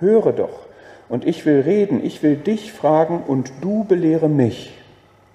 Höre 0.00 0.32
doch, 0.32 0.63
und 1.08 1.26
ich 1.26 1.44
will 1.46 1.60
reden, 1.60 2.04
ich 2.04 2.22
will 2.22 2.36
dich 2.36 2.72
fragen, 2.72 3.22
und 3.26 3.52
du 3.60 3.84
belehre 3.84 4.28
mich. 4.28 4.76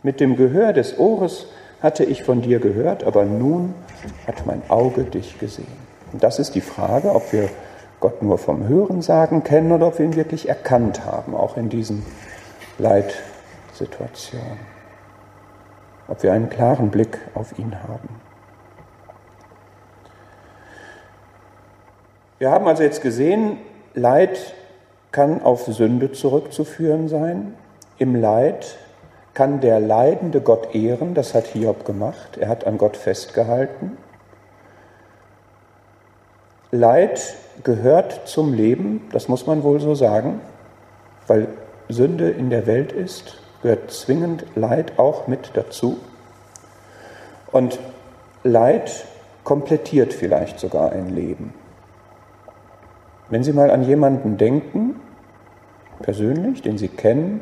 Mit 0.03 0.19
dem 0.19 0.36
Gehör 0.36 0.73
des 0.73 0.97
Ohres 0.97 1.47
hatte 1.82 2.03
ich 2.03 2.23
von 2.23 2.41
dir 2.41 2.60
gehört, 2.60 3.03
aber 3.03 3.25
nun 3.25 3.73
hat 4.27 4.45
mein 4.45 4.62
Auge 4.69 5.03
dich 5.03 5.39
gesehen. 5.39 5.89
Und 6.12 6.23
das 6.23 6.39
ist 6.39 6.55
die 6.55 6.62
Frage, 6.62 7.13
ob 7.13 7.32
wir 7.34 7.49
Gott 7.99 8.21
nur 8.21 8.38
vom 8.38 8.67
Hören 8.67 9.01
sagen 9.01 9.43
kennen 9.43 9.71
oder 9.71 9.88
ob 9.88 9.99
wir 9.99 10.05
ihn 10.05 10.15
wirklich 10.15 10.47
erkannt 10.47 11.05
haben, 11.05 11.36
auch 11.36 11.58
in 11.58 11.69
diesen 11.69 12.05
Leitsituationen. 12.77 14.60
Ob 16.08 16.23
wir 16.23 16.34
einen 16.34 16.49
klaren 16.49 16.89
Blick 16.89 17.19
auf 17.36 17.60
ihn 17.60 17.84
haben. 17.84 18.10
Wir 22.39 22.51
haben 22.51 22.67
also 22.67 22.84
jetzt 22.84 23.01
gesehen, 23.01 23.58
Leid 23.93 24.55
kann 25.11 25.41
auf 25.41 25.65
Sünde 25.65 26.11
zurückzuführen 26.11 27.07
sein. 27.07 27.53
Im 27.97 28.15
Leid 28.15 28.77
kann 29.33 29.61
der 29.61 29.79
leidende 29.79 30.41
Gott 30.41 30.75
ehren, 30.75 31.13
das 31.13 31.33
hat 31.33 31.47
Hiob 31.47 31.85
gemacht, 31.85 32.37
er 32.37 32.49
hat 32.49 32.65
an 32.67 32.77
Gott 32.77 32.97
festgehalten. 32.97 33.97
Leid 36.71 37.35
gehört 37.63 38.27
zum 38.27 38.53
Leben, 38.53 39.07
das 39.11 39.27
muss 39.27 39.47
man 39.47 39.63
wohl 39.63 39.79
so 39.79 39.95
sagen, 39.95 40.41
weil 41.27 41.47
Sünde 41.89 42.29
in 42.29 42.49
der 42.49 42.67
Welt 42.67 42.91
ist, 42.91 43.41
gehört 43.61 43.91
zwingend 43.91 44.45
Leid 44.55 44.99
auch 44.99 45.27
mit 45.27 45.51
dazu. 45.55 45.97
Und 47.51 47.79
Leid 48.43 49.05
komplettiert 49.43 50.13
vielleicht 50.13 50.59
sogar 50.59 50.91
ein 50.91 51.09
Leben. 51.09 51.53
Wenn 53.29 53.43
Sie 53.43 53.53
mal 53.53 53.69
an 53.71 53.83
jemanden 53.83 54.37
denken, 54.37 54.99
persönlich, 56.01 56.61
den 56.61 56.77
Sie 56.77 56.87
kennen, 56.87 57.41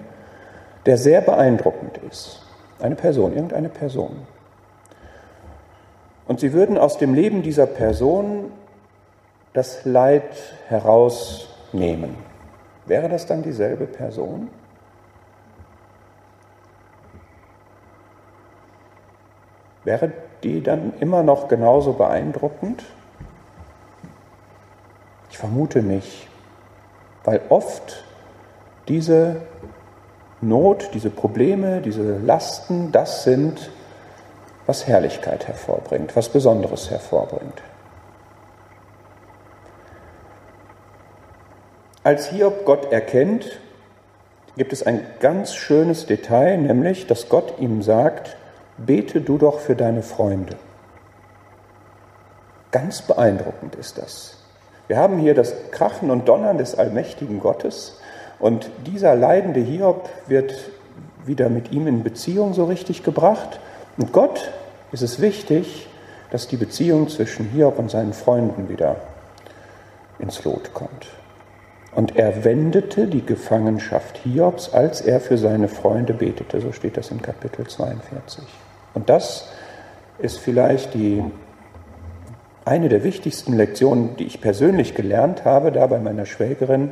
der 0.85 0.97
sehr 0.97 1.21
beeindruckend 1.21 1.97
ist, 2.09 2.41
eine 2.79 2.95
Person, 2.95 3.33
irgendeine 3.33 3.69
Person, 3.69 4.27
und 6.27 6.41
Sie 6.41 6.51
würden 6.51 6.77
aus 6.77 6.97
dem 6.97 7.13
Leben 7.13 7.41
dieser 7.41 7.65
Person 7.65 8.51
das 9.53 9.85
Leid 9.85 10.35
herausnehmen. 10.67 12.15
Wäre 12.85 13.09
das 13.09 13.25
dann 13.25 13.43
dieselbe 13.43 13.85
Person? 13.85 14.49
Wäre 19.83 20.11
die 20.43 20.61
dann 20.61 20.93
immer 20.99 21.23
noch 21.23 21.47
genauso 21.47 21.93
beeindruckend? 21.93 22.83
Ich 25.37 25.41
vermute 25.41 25.83
nicht, 25.83 26.27
weil 27.23 27.41
oft 27.49 28.03
diese 28.87 29.43
Not, 30.41 30.89
diese 30.95 31.11
Probleme, 31.11 31.79
diese 31.81 32.17
Lasten, 32.17 32.91
das 32.91 33.23
sind, 33.23 33.69
was 34.65 34.87
Herrlichkeit 34.87 35.47
hervorbringt, 35.47 36.15
was 36.15 36.29
Besonderes 36.29 36.89
hervorbringt. 36.89 37.61
Als 42.03 42.29
Hiob 42.29 42.65
Gott 42.65 42.91
erkennt, 42.91 43.59
gibt 44.57 44.73
es 44.73 44.81
ein 44.87 45.05
ganz 45.19 45.53
schönes 45.53 46.07
Detail, 46.07 46.57
nämlich, 46.57 47.05
dass 47.05 47.29
Gott 47.29 47.59
ihm 47.59 47.83
sagt, 47.83 48.37
bete 48.79 49.21
du 49.21 49.37
doch 49.37 49.59
für 49.59 49.75
deine 49.75 50.01
Freunde. 50.01 50.55
Ganz 52.71 53.03
beeindruckend 53.03 53.75
ist 53.75 53.99
das. 53.99 54.36
Wir 54.87 54.97
haben 54.97 55.17
hier 55.17 55.33
das 55.33 55.53
Krachen 55.71 56.11
und 56.11 56.27
Donnern 56.27 56.57
des 56.57 56.75
allmächtigen 56.75 57.39
Gottes 57.39 57.99
und 58.39 58.69
dieser 58.85 59.15
leidende 59.15 59.59
Hiob 59.59 60.09
wird 60.27 60.53
wieder 61.25 61.49
mit 61.49 61.71
ihm 61.71 61.87
in 61.87 62.03
Beziehung 62.03 62.53
so 62.53 62.65
richtig 62.65 63.03
gebracht. 63.03 63.59
Und 63.97 64.13
Gott 64.13 64.51
ist 64.91 65.01
es 65.01 65.19
wichtig, 65.19 65.87
dass 66.31 66.47
die 66.47 66.57
Beziehung 66.57 67.09
zwischen 67.09 67.49
Hiob 67.49 67.79
und 67.79 67.89
seinen 67.89 68.13
Freunden 68.13 68.69
wieder 68.69 68.97
ins 70.19 70.43
Lot 70.43 70.73
kommt. 70.73 71.07
Und 71.95 72.15
er 72.15 72.43
wendete 72.43 73.07
die 73.07 73.25
Gefangenschaft 73.25 74.17
Hiobs, 74.17 74.73
als 74.73 75.01
er 75.01 75.19
für 75.19 75.37
seine 75.37 75.67
Freunde 75.67 76.13
betete. 76.13 76.61
So 76.61 76.71
steht 76.71 76.95
das 76.95 77.11
in 77.11 77.21
Kapitel 77.21 77.65
42. 77.65 78.43
Und 78.93 79.09
das 79.09 79.49
ist 80.19 80.37
vielleicht 80.37 80.93
die, 80.93 81.23
eine 82.67 82.89
der 82.89 83.03
wichtigsten 83.03 83.53
Lektionen, 83.53 84.15
die 84.17 84.25
ich 84.25 84.41
persönlich 84.41 84.93
gelernt 84.93 85.45
habe, 85.45 85.71
da 85.71 85.87
bei 85.87 85.99
meiner 85.99 86.25
Schwägerin, 86.25 86.91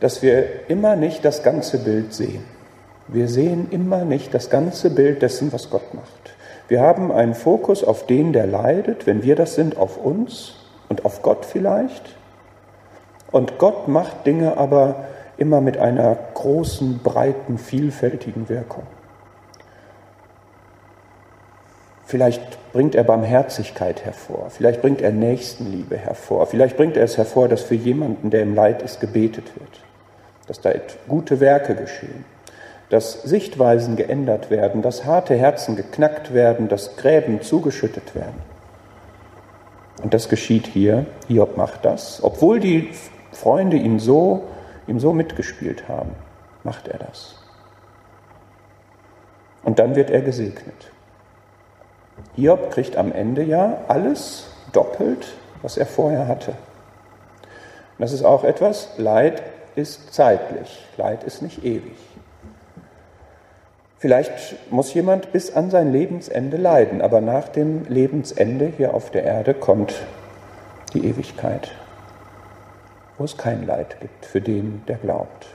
dass 0.00 0.22
wir 0.22 0.68
immer 0.68 0.96
nicht 0.96 1.24
das 1.24 1.42
ganze 1.42 1.78
Bild 1.78 2.14
sehen. 2.14 2.44
Wir 3.08 3.28
sehen 3.28 3.68
immer 3.70 4.04
nicht 4.04 4.34
das 4.34 4.50
ganze 4.50 4.90
Bild 4.90 5.22
dessen, 5.22 5.52
was 5.52 5.70
Gott 5.70 5.94
macht. 5.94 6.34
Wir 6.68 6.80
haben 6.80 7.10
einen 7.10 7.34
Fokus 7.34 7.82
auf 7.82 8.06
den, 8.06 8.32
der 8.32 8.46
leidet, 8.46 9.06
wenn 9.06 9.24
wir 9.24 9.34
das 9.34 9.56
sind, 9.56 9.76
auf 9.76 9.96
uns 9.96 10.54
und 10.88 11.04
auf 11.04 11.22
Gott 11.22 11.44
vielleicht. 11.44 12.14
Und 13.32 13.58
Gott 13.58 13.88
macht 13.88 14.26
Dinge 14.26 14.56
aber 14.56 15.06
immer 15.36 15.60
mit 15.60 15.78
einer 15.78 16.16
großen, 16.34 17.00
breiten, 17.02 17.58
vielfältigen 17.58 18.48
Wirkung. 18.48 18.84
Vielleicht 22.10 22.72
bringt 22.72 22.96
er 22.96 23.04
Barmherzigkeit 23.04 24.04
hervor, 24.04 24.50
vielleicht 24.50 24.82
bringt 24.82 25.00
er 25.00 25.12
Nächstenliebe 25.12 25.96
hervor, 25.96 26.44
vielleicht 26.46 26.76
bringt 26.76 26.96
er 26.96 27.04
es 27.04 27.16
hervor, 27.16 27.46
dass 27.46 27.62
für 27.62 27.76
jemanden, 27.76 28.30
der 28.30 28.42
im 28.42 28.52
Leid 28.52 28.82
ist, 28.82 28.98
gebetet 28.98 29.52
wird, 29.56 29.80
dass 30.48 30.60
da 30.60 30.72
gute 31.06 31.38
Werke 31.38 31.76
geschehen, 31.76 32.24
dass 32.88 33.22
Sichtweisen 33.22 33.94
geändert 33.94 34.50
werden, 34.50 34.82
dass 34.82 35.04
harte 35.04 35.36
Herzen 35.36 35.76
geknackt 35.76 36.34
werden, 36.34 36.66
dass 36.66 36.96
Gräben 36.96 37.42
zugeschüttet 37.42 38.16
werden. 38.16 38.42
Und 40.02 40.12
das 40.12 40.28
geschieht 40.28 40.66
hier. 40.66 41.06
Hiob 41.28 41.56
macht 41.56 41.84
das, 41.84 42.24
obwohl 42.24 42.58
die 42.58 42.90
Freunde 43.30 43.76
ihn 43.76 44.00
so, 44.00 44.48
ihm 44.88 44.98
so 44.98 45.12
mitgespielt 45.12 45.88
haben, 45.88 46.10
macht 46.64 46.88
er 46.88 46.98
das. 46.98 47.36
Und 49.62 49.78
dann 49.78 49.94
wird 49.94 50.10
er 50.10 50.22
gesegnet. 50.22 50.90
Hiob 52.36 52.70
kriegt 52.70 52.96
am 52.96 53.12
Ende 53.12 53.42
ja 53.42 53.78
alles 53.88 54.46
doppelt, 54.72 55.26
was 55.62 55.76
er 55.76 55.86
vorher 55.86 56.28
hatte. 56.28 56.54
das 57.98 58.12
ist 58.12 58.24
auch 58.24 58.44
etwas, 58.44 58.90
Leid 58.96 59.42
ist 59.76 60.14
zeitlich, 60.14 60.86
Leid 60.96 61.24
ist 61.24 61.42
nicht 61.42 61.64
ewig. 61.64 61.96
Vielleicht 63.98 64.32
muss 64.70 64.94
jemand 64.94 65.30
bis 65.30 65.54
an 65.54 65.70
sein 65.70 65.92
Lebensende 65.92 66.56
leiden, 66.56 67.02
aber 67.02 67.20
nach 67.20 67.48
dem 67.48 67.84
Lebensende 67.86 68.72
hier 68.74 68.94
auf 68.94 69.10
der 69.10 69.24
Erde 69.24 69.52
kommt 69.52 69.94
die 70.94 71.06
Ewigkeit, 71.06 71.70
wo 73.18 73.24
es 73.24 73.36
kein 73.36 73.66
Leid 73.66 74.00
gibt 74.00 74.24
für 74.24 74.40
den, 74.40 74.82
der 74.88 74.96
glaubt. 74.96 75.48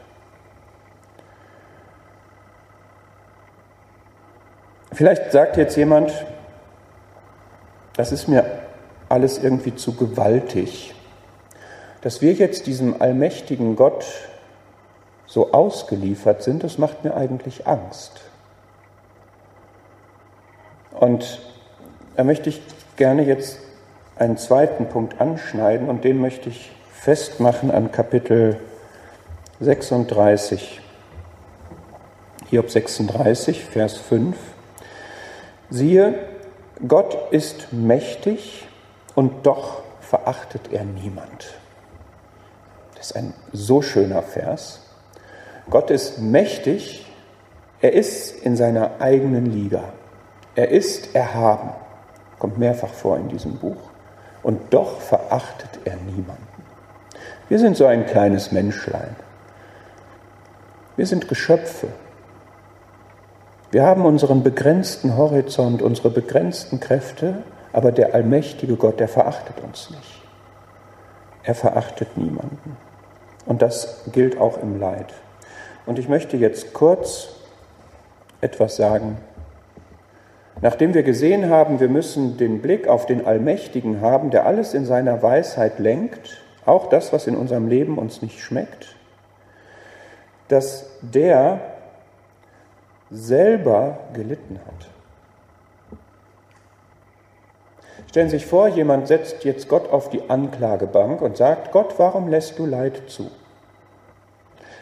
Vielleicht 4.92 5.32
sagt 5.32 5.58
jetzt 5.58 5.76
jemand, 5.76 6.14
das 7.96 8.12
ist 8.12 8.28
mir 8.28 8.46
alles 9.10 9.38
irgendwie 9.38 9.76
zu 9.76 9.94
gewaltig, 9.94 10.94
dass 12.02 12.22
wir 12.22 12.34
jetzt 12.34 12.68
diesem 12.68 13.02
allmächtigen 13.02 13.76
Gott 13.76 14.06
so 15.26 15.54
ausgeliefert 15.54 16.44
sind, 16.44 16.64
das 16.64 16.78
macht 16.78 17.04
mir 17.04 17.16
eigentlich 17.16 17.68
Angst. 17.68 18.22
Und 20.92 21.42
da 22.16 22.24
möchte 22.24 22.50
ich 22.50 22.62
gerne 22.96 23.24
jetzt 23.24 23.60
einen 24.18 24.38
zweiten 24.38 24.88
Punkt 24.88 25.20
anschneiden 25.20 25.90
und 25.90 26.04
den 26.04 26.22
möchte 26.22 26.50
ich 26.50 26.72
festmachen 26.94 27.72
an 27.72 27.92
Kapitel 27.92 28.60
36, 29.60 30.82
Hiob 32.50 32.70
36, 32.70 33.66
Vers 33.66 33.98
5. 33.98 34.38
Siehe, 35.70 36.16
Gott 36.88 37.32
ist 37.32 37.72
mächtig 37.72 38.68
und 39.16 39.46
doch 39.46 39.82
verachtet 40.02 40.72
er 40.72 40.84
niemand. 40.84 41.56
Das 42.96 43.08
ist 43.08 43.16
ein 43.16 43.34
so 43.54 43.82
schöner 43.82 44.22
Vers. 44.22 44.82
Gott 45.70 45.90
ist 45.90 46.20
mächtig, 46.20 47.06
er 47.82 47.94
ist 47.94 48.44
in 48.44 48.56
seiner 48.56 49.00
eigenen 49.00 49.46
Liga. 49.46 49.84
Er 50.56 50.70
ist 50.70 51.16
erhaben, 51.16 51.72
kommt 52.40 52.58
mehrfach 52.58 52.94
vor 52.94 53.18
in 53.18 53.30
diesem 53.30 53.58
Buch. 53.58 53.90
Und 54.44 54.74
doch 54.74 55.02
verachtet 55.02 55.80
er 55.86 55.96
niemanden. 55.96 56.46
Wir 57.48 57.60
sind 57.60 57.78
so 57.78 57.86
ein 57.86 58.06
kleines 58.06 58.52
Menschlein. 58.52 59.16
Wir 60.96 61.08
sind 61.08 61.28
Geschöpfe. 61.28 61.88
Wir 63.72 63.84
haben 63.84 64.06
unseren 64.06 64.44
begrenzten 64.44 65.18
Horizont, 65.18 65.82
unsere 65.82 66.10
begrenzten 66.10 66.80
Kräfte, 66.80 67.44
aber 67.74 67.92
der 67.92 68.14
allmächtige 68.14 68.76
Gott, 68.76 69.00
der 69.00 69.08
verachtet 69.08 69.56
uns 69.64 69.90
nicht. 69.90 70.22
Er 71.44 71.56
verachtet 71.56 72.18
niemanden. 72.18 72.78
Und 73.46 73.62
das 73.62 74.04
gilt 74.12 74.40
auch 74.40 74.58
im 74.62 74.80
Leid. 74.80 75.14
Und 75.86 76.00
ich 76.00 76.10
möchte 76.10 76.38
jetzt 76.38 76.74
kurz 76.74 77.30
etwas 78.42 78.76
sagen 78.76 79.18
Nachdem 80.62 80.94
wir 80.94 81.04
gesehen 81.04 81.50
haben, 81.50 81.80
wir 81.80 81.90
müssen 81.90 82.38
den 82.38 82.62
Blick 82.62 82.88
auf 82.88 83.06
den 83.06 83.26
Allmächtigen 83.26 84.02
haben, 84.02 84.30
der 84.30 84.46
alles 84.46 84.74
in 84.74 84.86
seiner 84.86 85.22
Weisheit 85.22 85.80
lenkt, 85.80 86.42
auch 86.66 86.88
das, 86.88 87.12
was 87.12 87.28
in 87.28 87.36
unserem 87.36 87.68
Leben 87.68 87.98
uns 87.98 88.22
nicht 88.22 88.40
schmeckt, 88.40 88.96
dass 90.48 90.90
der 91.02 91.60
selber 93.16 93.98
gelitten 94.14 94.60
hat. 94.66 94.90
Stellen 98.10 98.30
Sie 98.30 98.38
sich 98.38 98.46
vor, 98.46 98.68
jemand 98.68 99.08
setzt 99.08 99.44
jetzt 99.44 99.68
Gott 99.68 99.92
auf 99.92 100.10
die 100.10 100.30
Anklagebank 100.30 101.22
und 101.22 101.38
sagt, 101.38 101.72
Gott, 101.72 101.96
warum 101.98 102.30
lässt 102.30 102.58
du 102.60 102.66
Leid 102.66 103.04
zu? 103.08 103.30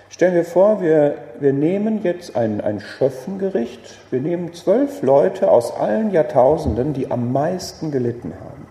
Stellen 0.09 0.35
wir 0.35 0.45
vor, 0.45 0.81
wir, 0.81 1.15
wir 1.39 1.53
nehmen 1.53 2.03
jetzt 2.03 2.35
ein, 2.35 2.61
ein 2.61 2.79
Schöffengericht, 2.79 3.97
wir 4.11 4.21
nehmen 4.21 4.53
zwölf 4.53 5.01
Leute 5.01 5.49
aus 5.49 5.75
allen 5.75 6.11
Jahrtausenden, 6.11 6.93
die 6.93 7.09
am 7.09 7.31
meisten 7.33 7.89
gelitten 7.89 8.33
haben. 8.39 8.67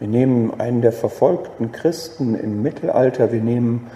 Wir 0.00 0.08
nehmen 0.08 0.60
einen 0.60 0.82
der 0.82 0.92
verfolgten 0.92 1.70
Christen 1.70 2.34
im 2.34 2.62
Mittelalter, 2.62 3.30
wir 3.30 3.40
nehmen 3.40 3.88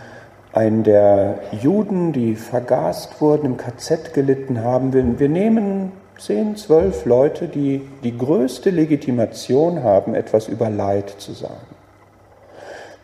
einen 0.53 0.85
der 0.85 1.38
Juden, 1.53 2.12
die 2.12 2.37
vergast 2.37 3.21
wurden, 3.21 3.47
im 3.47 3.57
KZ 3.57 4.12
gelitten 4.12 4.62
haben. 4.62 4.93
Wir, 5.19 5.29
nehmen 5.29 5.93
zehn, 6.19 6.57
zwölf 6.57 7.05
Leute, 7.07 7.49
die 7.49 7.88
die 8.05 8.17
größte 8.17 8.71
Legitimation 8.71 9.83
haben, 9.83 10.15
etwas 10.15 10.49
über 10.49 10.69
Leid 10.69 11.11
zu 11.19 11.33
sagen. 11.33 11.55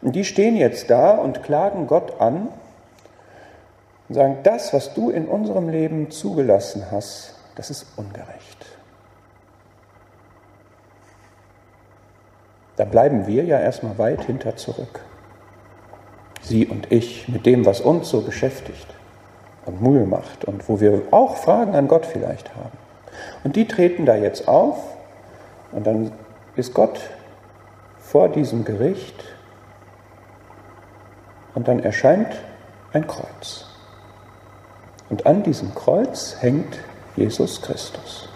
Und 0.02 0.14
die 0.14 0.24
stehen 0.24 0.56
jetzt 0.56 0.90
da 0.90 1.12
und 1.12 1.42
klagen 1.42 1.86
Gott 1.86 2.20
an 2.20 2.48
und 4.08 4.14
sagen, 4.14 4.38
das, 4.42 4.72
was 4.72 4.94
du 4.94 5.10
in 5.10 5.26
unserem 5.26 5.68
Leben 5.68 6.10
zugelassen 6.10 6.84
hast, 6.90 7.34
das 7.56 7.70
ist 7.70 7.86
ungerecht. 7.96 8.66
Da 12.76 12.84
bleiben 12.84 13.26
wir 13.26 13.42
ja 13.44 13.58
erstmal 13.58 13.98
weit 13.98 14.22
hinter 14.24 14.54
zurück. 14.54 15.00
Sie 16.48 16.66
und 16.66 16.90
ich 16.90 17.28
mit 17.28 17.46
dem, 17.46 17.66
was 17.66 17.80
uns 17.80 18.08
so 18.08 18.22
beschäftigt 18.22 18.86
und 19.66 19.82
Mühe 19.82 20.06
macht 20.06 20.44
und 20.44 20.68
wo 20.68 20.80
wir 20.80 21.02
auch 21.10 21.36
Fragen 21.36 21.74
an 21.74 21.88
Gott 21.88 22.06
vielleicht 22.06 22.54
haben. 22.56 22.76
Und 23.44 23.56
die 23.56 23.68
treten 23.68 24.06
da 24.06 24.16
jetzt 24.16 24.48
auf 24.48 24.78
und 25.72 25.86
dann 25.86 26.12
ist 26.56 26.74
Gott 26.74 26.98
vor 28.00 28.28
diesem 28.28 28.64
Gericht 28.64 29.24
und 31.54 31.68
dann 31.68 31.80
erscheint 31.80 32.34
ein 32.92 33.06
Kreuz. 33.06 33.66
Und 35.10 35.26
an 35.26 35.42
diesem 35.42 35.74
Kreuz 35.74 36.36
hängt 36.40 36.78
Jesus 37.16 37.62
Christus. 37.62 38.28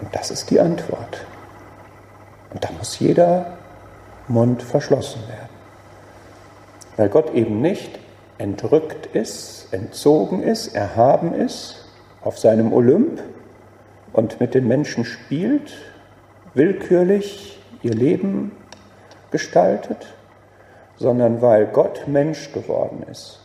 Und 0.00 0.14
das 0.14 0.30
ist 0.30 0.50
die 0.50 0.60
Antwort. 0.60 1.26
Und 2.52 2.64
da 2.64 2.68
muss 2.78 2.98
jeder 2.98 3.56
Mund 4.28 4.62
verschlossen 4.62 5.20
werden. 5.28 5.55
Weil 6.96 7.08
Gott 7.08 7.34
eben 7.34 7.60
nicht 7.60 7.98
entrückt 8.38 9.06
ist, 9.14 9.68
entzogen 9.72 10.42
ist, 10.42 10.74
erhaben 10.74 11.34
ist 11.34 11.84
auf 12.22 12.38
seinem 12.38 12.72
Olymp 12.72 13.22
und 14.12 14.40
mit 14.40 14.54
den 14.54 14.66
Menschen 14.66 15.04
spielt, 15.04 15.72
willkürlich 16.54 17.60
ihr 17.82 17.94
Leben 17.94 18.52
gestaltet, 19.30 20.06
sondern 20.96 21.42
weil 21.42 21.66
Gott 21.66 22.08
Mensch 22.08 22.52
geworden 22.52 23.04
ist 23.10 23.40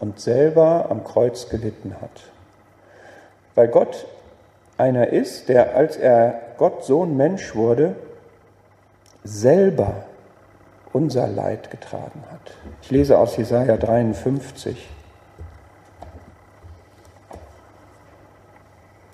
und 0.00 0.18
selber 0.18 0.86
am 0.90 1.04
Kreuz 1.04 1.48
gelitten 1.48 1.94
hat. 2.00 2.20
Weil 3.54 3.68
Gott 3.68 4.06
einer 4.76 5.08
ist, 5.08 5.48
der, 5.48 5.76
als 5.76 5.96
er 5.96 6.40
Gott 6.58 6.84
Sohn 6.84 7.16
Mensch 7.16 7.54
wurde, 7.54 7.94
selber 9.22 10.04
unser 10.94 11.26
Leid 11.26 11.70
getragen 11.70 12.22
hat. 12.30 12.52
Ich 12.80 12.90
lese 12.90 13.18
aus 13.18 13.36
Jesaja 13.36 13.76
53. 13.76 14.88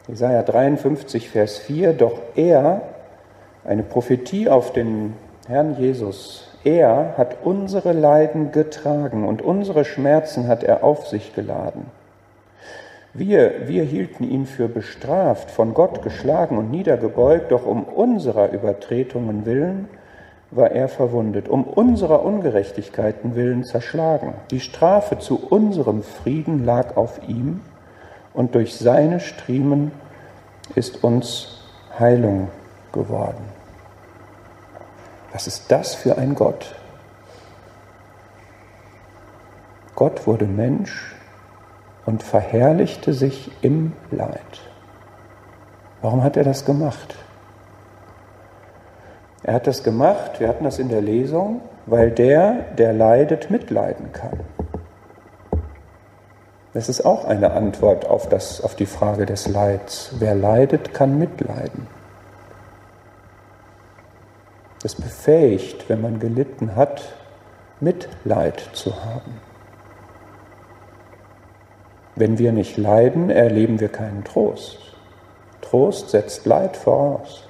Jesaja 0.06 0.42
53, 0.42 1.30
Vers 1.30 1.58
4. 1.58 1.94
Doch 1.94 2.18
er, 2.36 2.82
eine 3.64 3.82
Prophetie 3.82 4.48
auf 4.50 4.72
den 4.72 5.14
Herrn 5.48 5.76
Jesus, 5.78 6.48
er 6.64 7.14
hat 7.16 7.38
unsere 7.44 7.92
Leiden 7.92 8.52
getragen 8.52 9.26
und 9.26 9.40
unsere 9.40 9.86
Schmerzen 9.86 10.48
hat 10.48 10.62
er 10.62 10.84
auf 10.84 11.06
sich 11.06 11.34
geladen. 11.34 11.86
Wir, 13.14 13.66
wir 13.68 13.84
hielten 13.84 14.24
ihn 14.24 14.44
für 14.44 14.68
bestraft, 14.68 15.50
von 15.50 15.72
Gott 15.72 16.02
geschlagen 16.02 16.58
und 16.58 16.70
niedergebeugt, 16.70 17.50
doch 17.50 17.64
um 17.64 17.84
unserer 17.84 18.52
Übertretungen 18.52 19.46
willen 19.46 19.88
war 20.50 20.72
er 20.72 20.88
verwundet, 20.88 21.48
um 21.48 21.64
unserer 21.64 22.24
Ungerechtigkeiten 22.24 23.34
willen 23.34 23.64
zerschlagen. 23.64 24.34
Die 24.50 24.60
Strafe 24.60 25.18
zu 25.18 25.36
unserem 25.36 26.02
Frieden 26.02 26.64
lag 26.64 26.96
auf 26.96 27.20
ihm, 27.28 27.60
und 28.32 28.54
durch 28.54 28.76
seine 28.76 29.18
Striemen 29.18 29.90
ist 30.74 31.02
uns 31.02 31.64
Heilung 31.98 32.48
geworden. 32.92 33.44
Was 35.32 35.46
ist 35.46 35.70
das 35.70 35.94
für 35.94 36.16
ein 36.16 36.34
Gott? 36.34 36.74
Gott 39.94 40.26
wurde 40.26 40.46
Mensch 40.46 41.14
und 42.06 42.22
verherrlichte 42.22 43.12
sich 43.12 43.50
im 43.62 43.92
Leid. 44.10 44.40
Warum 46.02 46.22
hat 46.22 46.36
er 46.36 46.44
das 46.44 46.64
gemacht? 46.64 47.16
Er 49.50 49.54
hat 49.54 49.66
das 49.66 49.82
gemacht, 49.82 50.38
wir 50.38 50.46
hatten 50.46 50.62
das 50.62 50.78
in 50.78 50.88
der 50.88 51.00
Lesung, 51.00 51.60
weil 51.86 52.12
der, 52.12 52.66
der 52.78 52.92
leidet, 52.92 53.50
mitleiden 53.50 54.12
kann. 54.12 54.38
Das 56.72 56.88
ist 56.88 57.04
auch 57.04 57.24
eine 57.24 57.50
Antwort 57.50 58.06
auf, 58.06 58.28
das, 58.28 58.60
auf 58.60 58.76
die 58.76 58.86
Frage 58.86 59.26
des 59.26 59.48
Leids. 59.48 60.14
Wer 60.20 60.36
leidet, 60.36 60.94
kann 60.94 61.18
mitleiden. 61.18 61.88
Es 64.84 64.94
befähigt, 64.94 65.88
wenn 65.88 66.00
man 66.00 66.20
gelitten 66.20 66.76
hat, 66.76 67.02
Mitleid 67.80 68.60
zu 68.72 69.04
haben. 69.04 69.40
Wenn 72.14 72.38
wir 72.38 72.52
nicht 72.52 72.76
leiden, 72.76 73.30
erleben 73.30 73.80
wir 73.80 73.88
keinen 73.88 74.22
Trost. 74.22 74.78
Trost 75.60 76.10
setzt 76.10 76.46
Leid 76.46 76.76
voraus. 76.76 77.49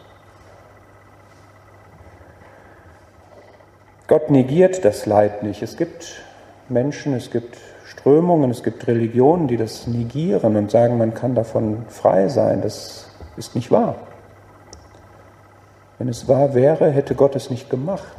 Gott 4.11 4.29
negiert 4.29 4.85
das 4.85 5.07
Leid 5.07 5.45
nicht. 5.45 5.63
Es 5.63 5.77
gibt 5.77 6.21
Menschen, 6.69 7.15
es 7.15 7.31
gibt 7.31 7.57
Strömungen, 7.85 8.51
es 8.51 8.65
gibt 8.65 8.89
Religionen, 8.89 9.47
die 9.47 9.57
das 9.57 9.87
negieren 9.87 10.57
und 10.57 10.69
sagen, 10.69 10.99
man 10.99 11.15
kann 11.15 11.37
davon 11.37 11.85
frei 11.87 12.27
sein. 12.27 12.61
Das 12.61 13.09
ist 13.37 13.55
nicht 13.55 13.71
wahr. 13.71 13.95
Wenn 15.99 16.09
es 16.09 16.27
wahr 16.27 16.55
wäre, 16.55 16.91
hätte 16.91 17.15
Gott 17.15 17.37
es 17.37 17.51
nicht 17.51 17.71
gemacht. 17.71 18.17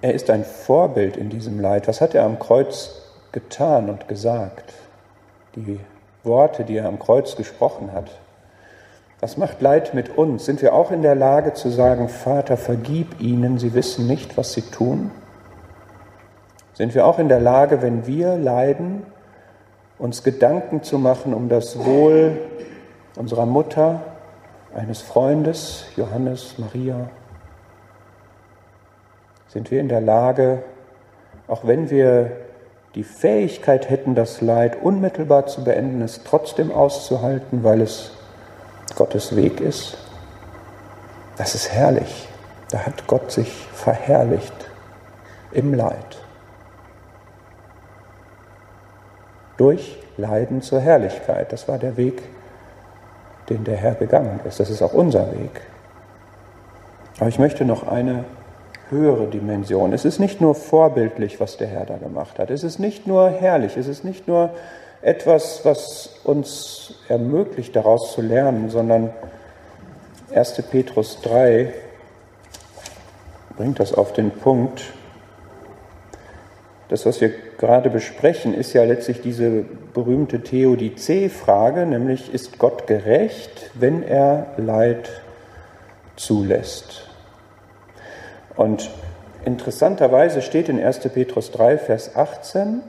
Er 0.00 0.14
ist 0.14 0.30
ein 0.30 0.44
Vorbild 0.44 1.16
in 1.16 1.28
diesem 1.28 1.58
Leid. 1.58 1.88
Was 1.88 2.00
hat 2.00 2.14
er 2.14 2.22
am 2.22 2.38
Kreuz 2.38 3.02
getan 3.32 3.90
und 3.90 4.06
gesagt? 4.06 4.74
Die 5.56 5.80
Worte, 6.22 6.62
die 6.62 6.76
er 6.76 6.86
am 6.86 7.00
Kreuz 7.00 7.34
gesprochen 7.34 7.92
hat. 7.92 8.12
Was 9.24 9.38
macht 9.38 9.62
Leid 9.62 9.94
mit 9.94 10.18
uns? 10.18 10.44
Sind 10.44 10.60
wir 10.60 10.74
auch 10.74 10.90
in 10.90 11.00
der 11.00 11.14
Lage 11.14 11.54
zu 11.54 11.70
sagen, 11.70 12.10
Vater, 12.10 12.58
vergib 12.58 13.22
ihnen, 13.22 13.56
sie 13.56 13.72
wissen 13.72 14.06
nicht, 14.06 14.36
was 14.36 14.52
sie 14.52 14.60
tun? 14.60 15.10
Sind 16.74 16.94
wir 16.94 17.06
auch 17.06 17.18
in 17.18 17.30
der 17.30 17.40
Lage, 17.40 17.80
wenn 17.80 18.06
wir 18.06 18.36
leiden, 18.36 19.02
uns 19.98 20.24
Gedanken 20.24 20.82
zu 20.82 20.98
machen 20.98 21.32
um 21.32 21.48
das 21.48 21.86
Wohl 21.86 22.36
unserer 23.16 23.46
Mutter, 23.46 24.02
eines 24.74 25.00
Freundes, 25.00 25.86
Johannes, 25.96 26.58
Maria, 26.58 27.08
sind 29.48 29.70
wir 29.70 29.80
in 29.80 29.88
der 29.88 30.02
Lage, 30.02 30.62
auch 31.48 31.66
wenn 31.66 31.88
wir 31.88 32.30
die 32.94 33.04
Fähigkeit 33.04 33.88
hätten, 33.88 34.14
das 34.14 34.42
Leid 34.42 34.82
unmittelbar 34.82 35.46
zu 35.46 35.64
beenden, 35.64 36.02
es 36.02 36.24
trotzdem 36.24 36.70
auszuhalten, 36.70 37.64
weil 37.64 37.80
es 37.80 38.10
Gottes 38.94 39.36
Weg 39.36 39.60
ist. 39.60 39.96
Das 41.36 41.54
ist 41.54 41.72
herrlich. 41.72 42.28
Da 42.70 42.78
hat 42.78 43.06
Gott 43.06 43.30
sich 43.30 43.50
verherrlicht 43.72 44.54
im 45.52 45.74
Leid. 45.74 46.18
Durch 49.56 49.98
Leiden 50.16 50.62
zur 50.62 50.80
Herrlichkeit. 50.80 51.52
Das 51.52 51.68
war 51.68 51.78
der 51.78 51.96
Weg, 51.96 52.22
den 53.48 53.64
der 53.64 53.76
Herr 53.76 53.94
gegangen 53.94 54.40
ist. 54.44 54.60
Das 54.60 54.70
ist 54.70 54.82
auch 54.82 54.92
unser 54.92 55.30
Weg. 55.32 55.60
Aber 57.18 57.28
ich 57.28 57.38
möchte 57.38 57.64
noch 57.64 57.86
eine 57.86 58.24
höhere 58.90 59.26
Dimension. 59.26 59.92
Es 59.92 60.04
ist 60.04 60.18
nicht 60.18 60.40
nur 60.40 60.54
vorbildlich, 60.54 61.40
was 61.40 61.56
der 61.56 61.68
Herr 61.68 61.86
da 61.86 61.96
gemacht 61.96 62.38
hat. 62.38 62.50
Es 62.50 62.64
ist 62.64 62.78
nicht 62.78 63.06
nur 63.06 63.30
herrlich. 63.30 63.76
Es 63.76 63.86
ist 63.86 64.04
nicht 64.04 64.28
nur 64.28 64.50
etwas, 65.04 65.64
was 65.64 66.10
uns 66.24 66.94
ermöglicht, 67.08 67.76
daraus 67.76 68.14
zu 68.14 68.22
lernen, 68.22 68.70
sondern 68.70 69.12
1. 70.34 70.62
Petrus 70.70 71.20
3 71.20 71.72
bringt 73.56 73.78
das 73.78 73.92
auf 73.92 74.14
den 74.14 74.30
Punkt. 74.30 74.82
Das, 76.88 77.04
was 77.04 77.20
wir 77.20 77.30
gerade 77.58 77.90
besprechen, 77.90 78.54
ist 78.54 78.72
ja 78.72 78.84
letztlich 78.84 79.20
diese 79.20 79.64
berühmte 79.92 80.42
Theodizee-Frage, 80.42 81.84
nämlich 81.86 82.32
ist 82.32 82.58
Gott 82.58 82.86
gerecht, 82.86 83.70
wenn 83.74 84.02
er 84.02 84.46
Leid 84.56 85.10
zulässt? 86.16 87.08
Und 88.56 88.90
interessanterweise 89.44 90.40
steht 90.40 90.70
in 90.70 90.82
1. 90.82 91.00
Petrus 91.12 91.50
3, 91.50 91.76
Vers 91.76 92.16
18, 92.16 92.80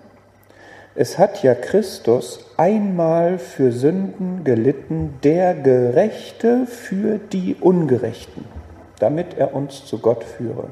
es 0.95 1.17
hat 1.17 1.43
ja 1.43 1.53
Christus 1.55 2.39
einmal 2.57 3.37
für 3.37 3.71
Sünden 3.71 4.43
gelitten, 4.43 5.19
der 5.23 5.53
Gerechte 5.53 6.65
für 6.65 7.17
die 7.17 7.55
Ungerechten, 7.55 8.45
damit 8.99 9.37
er 9.37 9.53
uns 9.53 9.85
zu 9.85 9.99
Gott 9.99 10.23
führe. 10.23 10.69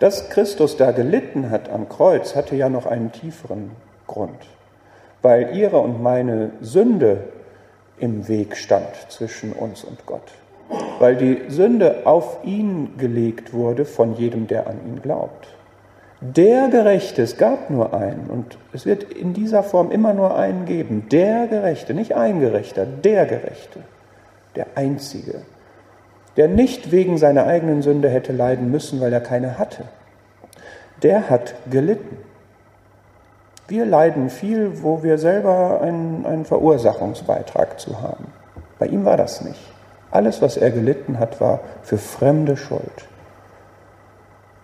Dass 0.00 0.30
Christus 0.30 0.76
da 0.76 0.90
gelitten 0.90 1.50
hat 1.50 1.68
am 1.68 1.88
Kreuz, 1.88 2.34
hatte 2.34 2.56
ja 2.56 2.68
noch 2.68 2.86
einen 2.86 3.12
tieferen 3.12 3.70
Grund, 4.06 4.46
weil 5.22 5.56
ihre 5.56 5.78
und 5.78 6.02
meine 6.02 6.50
Sünde 6.60 7.24
im 7.98 8.28
Weg 8.28 8.56
stand 8.56 8.88
zwischen 9.08 9.52
uns 9.52 9.84
und 9.84 10.04
Gott 10.06 10.32
weil 10.98 11.16
die 11.16 11.42
Sünde 11.48 12.06
auf 12.06 12.38
ihn 12.44 12.96
gelegt 12.98 13.52
wurde 13.52 13.84
von 13.84 14.14
jedem, 14.14 14.46
der 14.46 14.66
an 14.66 14.80
ihn 14.86 15.00
glaubt. 15.02 15.48
Der 16.20 16.68
Gerechte, 16.68 17.22
es 17.22 17.36
gab 17.36 17.70
nur 17.70 17.94
einen 17.94 18.28
und 18.28 18.58
es 18.72 18.86
wird 18.86 19.04
in 19.04 19.34
dieser 19.34 19.62
Form 19.62 19.92
immer 19.92 20.14
nur 20.14 20.36
einen 20.36 20.64
geben. 20.64 21.06
Der 21.10 21.46
Gerechte, 21.46 21.94
nicht 21.94 22.14
ein 22.14 22.40
Gerechter, 22.40 22.86
der 22.86 23.24
Gerechte, 23.24 23.80
der 24.56 24.66
Einzige, 24.74 25.42
der 26.36 26.48
nicht 26.48 26.90
wegen 26.90 27.18
seiner 27.18 27.46
eigenen 27.46 27.82
Sünde 27.82 28.08
hätte 28.08 28.32
leiden 28.32 28.72
müssen, 28.72 29.00
weil 29.00 29.12
er 29.12 29.20
keine 29.20 29.58
hatte. 29.58 29.84
Der 31.04 31.30
hat 31.30 31.54
gelitten. 31.70 32.16
Wir 33.68 33.86
leiden 33.86 34.28
viel, 34.28 34.82
wo 34.82 35.04
wir 35.04 35.18
selber 35.18 35.80
einen, 35.80 36.26
einen 36.26 36.44
Verursachungsbeitrag 36.44 37.78
zu 37.78 38.02
haben. 38.02 38.32
Bei 38.80 38.86
ihm 38.86 39.04
war 39.04 39.16
das 39.16 39.42
nicht. 39.42 39.60
Alles, 40.10 40.42
was 40.42 40.56
er 40.56 40.70
gelitten 40.72 41.20
hat, 41.20 41.40
war 41.40 41.60
für 41.82 41.98
fremde 41.98 42.56
Schuld. 42.56 43.08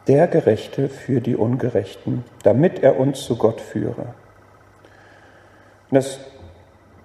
Der 0.07 0.27
Gerechte 0.27 0.89
für 0.89 1.21
die 1.21 1.37
Ungerechten, 1.37 2.25
damit 2.43 2.83
er 2.83 2.99
uns 2.99 3.23
zu 3.23 3.37
Gott 3.37 3.61
führe. 3.61 4.15
Und 5.91 5.95
das 5.95 6.19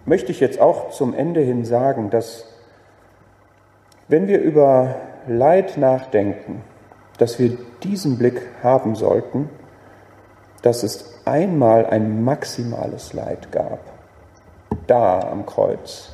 möchte 0.05 0.31
ich 0.31 0.39
jetzt 0.39 0.59
auch 0.59 0.89
zum 0.89 1.13
Ende 1.13 1.41
hin 1.41 1.63
sagen, 1.63 2.09
dass 2.09 2.45
wenn 4.07 4.27
wir 4.27 4.41
über 4.41 4.95
Leid 5.27 5.77
nachdenken, 5.77 6.63
dass 7.19 7.37
wir 7.37 7.57
diesen 7.83 8.17
Blick 8.17 8.41
haben 8.63 8.95
sollten, 8.95 9.49
dass 10.61 10.83
es 10.83 11.21
einmal 11.25 11.85
ein 11.85 12.23
maximales 12.23 13.13
Leid 13.13 13.51
gab, 13.51 13.79
da 14.87 15.19
am 15.19 15.45
Kreuz, 15.45 16.11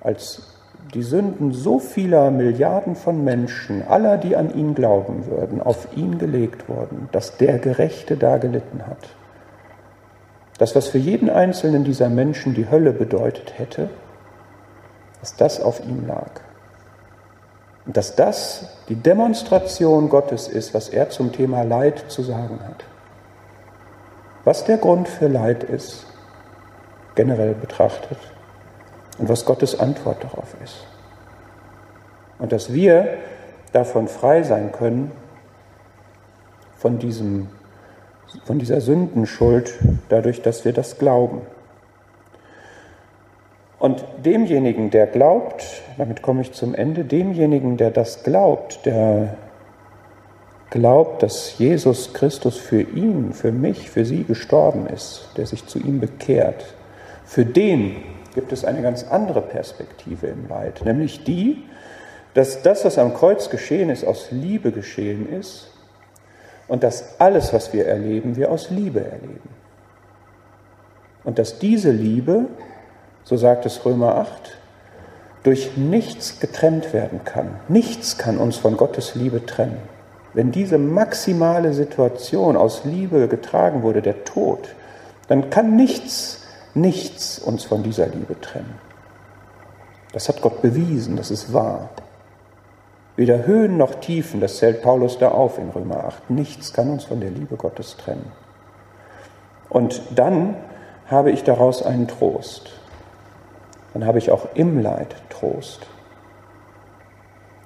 als 0.00 0.53
die 0.92 1.02
Sünden 1.02 1.52
so 1.52 1.78
vieler 1.78 2.30
Milliarden 2.30 2.94
von 2.94 3.24
Menschen, 3.24 3.82
aller, 3.88 4.18
die 4.18 4.36
an 4.36 4.54
ihn 4.54 4.74
glauben 4.74 5.26
würden, 5.26 5.62
auf 5.62 5.88
ihn 5.96 6.18
gelegt 6.18 6.68
wurden, 6.68 7.08
dass 7.12 7.36
der 7.36 7.58
Gerechte 7.58 8.16
da 8.16 8.36
gelitten 8.36 8.86
hat. 8.86 9.08
Das, 10.58 10.76
was 10.76 10.88
für 10.88 10.98
jeden 10.98 11.30
einzelnen 11.30 11.84
dieser 11.84 12.08
Menschen 12.08 12.54
die 12.54 12.70
Hölle 12.70 12.92
bedeutet 12.92 13.58
hätte, 13.58 13.88
dass 15.20 15.36
das 15.36 15.60
auf 15.60 15.80
ihm 15.80 16.06
lag. 16.06 16.30
Und 17.86 17.96
dass 17.96 18.14
das 18.14 18.78
die 18.88 18.94
Demonstration 18.94 20.08
Gottes 20.08 20.48
ist, 20.48 20.74
was 20.74 20.88
er 20.88 21.10
zum 21.10 21.32
Thema 21.32 21.62
Leid 21.62 22.04
zu 22.08 22.22
sagen 22.22 22.60
hat. 22.66 22.84
Was 24.44 24.64
der 24.64 24.76
Grund 24.76 25.08
für 25.08 25.28
Leid 25.28 25.64
ist, 25.64 26.06
generell 27.14 27.54
betrachtet, 27.54 28.18
und 29.18 29.28
was 29.28 29.44
Gottes 29.44 29.78
Antwort 29.78 30.22
darauf 30.24 30.54
ist. 30.62 30.86
Und 32.38 32.52
dass 32.52 32.72
wir 32.72 33.08
davon 33.72 34.08
frei 34.08 34.42
sein 34.42 34.72
können, 34.72 35.12
von, 36.76 36.98
diesem, 36.98 37.48
von 38.44 38.58
dieser 38.58 38.80
Sündenschuld, 38.80 39.74
dadurch, 40.10 40.42
dass 40.42 40.64
wir 40.64 40.72
das 40.72 40.98
glauben. 40.98 41.40
Und 43.78 44.04
demjenigen, 44.24 44.90
der 44.90 45.06
glaubt, 45.06 45.64
damit 45.96 46.22
komme 46.22 46.42
ich 46.42 46.52
zum 46.52 46.74
Ende, 46.74 47.04
demjenigen, 47.04 47.76
der 47.76 47.90
das 47.90 48.22
glaubt, 48.22 48.84
der 48.86 49.36
glaubt, 50.70 51.22
dass 51.22 51.58
Jesus 51.58 52.12
Christus 52.12 52.58
für 52.58 52.82
ihn, 52.82 53.32
für 53.32 53.52
mich, 53.52 53.90
für 53.90 54.04
sie 54.04 54.24
gestorben 54.24 54.86
ist, 54.86 55.30
der 55.36 55.46
sich 55.46 55.66
zu 55.66 55.78
ihm 55.78 56.00
bekehrt, 56.00 56.64
für 57.24 57.46
den 57.46 57.96
gibt 58.34 58.52
es 58.52 58.64
eine 58.64 58.82
ganz 58.82 59.04
andere 59.04 59.42
Perspektive 59.42 60.26
im 60.26 60.48
Leid, 60.48 60.82
nämlich 60.84 61.24
die, 61.24 61.64
dass 62.34 62.62
das, 62.62 62.84
was 62.84 62.98
am 62.98 63.14
Kreuz 63.14 63.48
geschehen 63.48 63.90
ist, 63.90 64.04
aus 64.04 64.28
Liebe 64.30 64.72
geschehen 64.72 65.32
ist 65.32 65.68
und 66.66 66.82
dass 66.82 67.20
alles, 67.20 67.52
was 67.52 67.72
wir 67.72 67.86
erleben, 67.86 68.36
wir 68.36 68.50
aus 68.50 68.70
Liebe 68.70 69.04
erleben. 69.04 69.48
Und 71.22 71.38
dass 71.38 71.58
diese 71.58 71.90
Liebe, 71.90 72.46
so 73.22 73.36
sagt 73.36 73.66
es 73.66 73.84
Römer 73.84 74.16
8, 74.16 74.58
durch 75.44 75.76
nichts 75.76 76.40
getrennt 76.40 76.92
werden 76.92 77.20
kann. 77.24 77.60
Nichts 77.68 78.18
kann 78.18 78.38
uns 78.38 78.56
von 78.56 78.76
Gottes 78.76 79.14
Liebe 79.14 79.44
trennen. 79.46 79.78
Wenn 80.32 80.50
diese 80.50 80.78
maximale 80.78 81.72
Situation 81.74 82.56
aus 82.56 82.84
Liebe 82.84 83.28
getragen 83.28 83.82
wurde, 83.82 84.02
der 84.02 84.24
Tod, 84.24 84.74
dann 85.28 85.50
kann 85.50 85.76
nichts, 85.76 86.43
nichts 86.74 87.38
uns 87.38 87.64
von 87.64 87.82
dieser 87.82 88.06
Liebe 88.06 88.40
trennen. 88.40 88.78
Das 90.12 90.28
hat 90.28 90.40
Gott 90.42 90.62
bewiesen, 90.62 91.16
das 91.16 91.30
ist 91.30 91.52
wahr. 91.52 91.90
Weder 93.16 93.46
Höhen 93.46 93.76
noch 93.76 93.96
Tiefen, 93.96 94.40
das 94.40 94.58
zählt 94.58 94.82
Paulus 94.82 95.18
da 95.18 95.28
auf 95.28 95.58
in 95.58 95.70
Römer 95.70 96.04
8. 96.04 96.30
Nichts 96.30 96.72
kann 96.72 96.90
uns 96.90 97.04
von 97.04 97.20
der 97.20 97.30
Liebe 97.30 97.56
Gottes 97.56 97.96
trennen. 97.96 98.32
Und 99.68 100.02
dann 100.14 100.56
habe 101.06 101.30
ich 101.30 101.44
daraus 101.44 101.82
einen 101.82 102.08
Trost. 102.08 102.72
Dann 103.92 104.04
habe 104.04 104.18
ich 104.18 104.30
auch 104.30 104.48
im 104.54 104.80
Leid 104.80 105.14
Trost. 105.30 105.86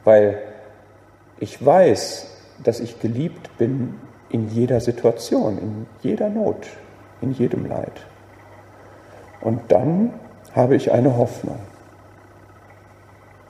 Weil 0.05 0.39
ich 1.39 1.65
weiß, 1.65 2.31
dass 2.63 2.81
ich 2.81 3.01
geliebt 3.01 3.57
bin 3.59 3.95
in 4.31 4.49
jeder 4.49 4.81
Situation, 4.81 5.59
in 5.59 5.87
jeder 6.03 6.29
Not, 6.29 6.67
in 7.21 7.33
jedem 7.33 7.67
Leid. 7.67 8.05
Und 9.41 9.61
dann 9.71 10.13
habe 10.55 10.77
ich 10.77 10.93
eine 10.93 11.17
Hoffnung. 11.17 11.59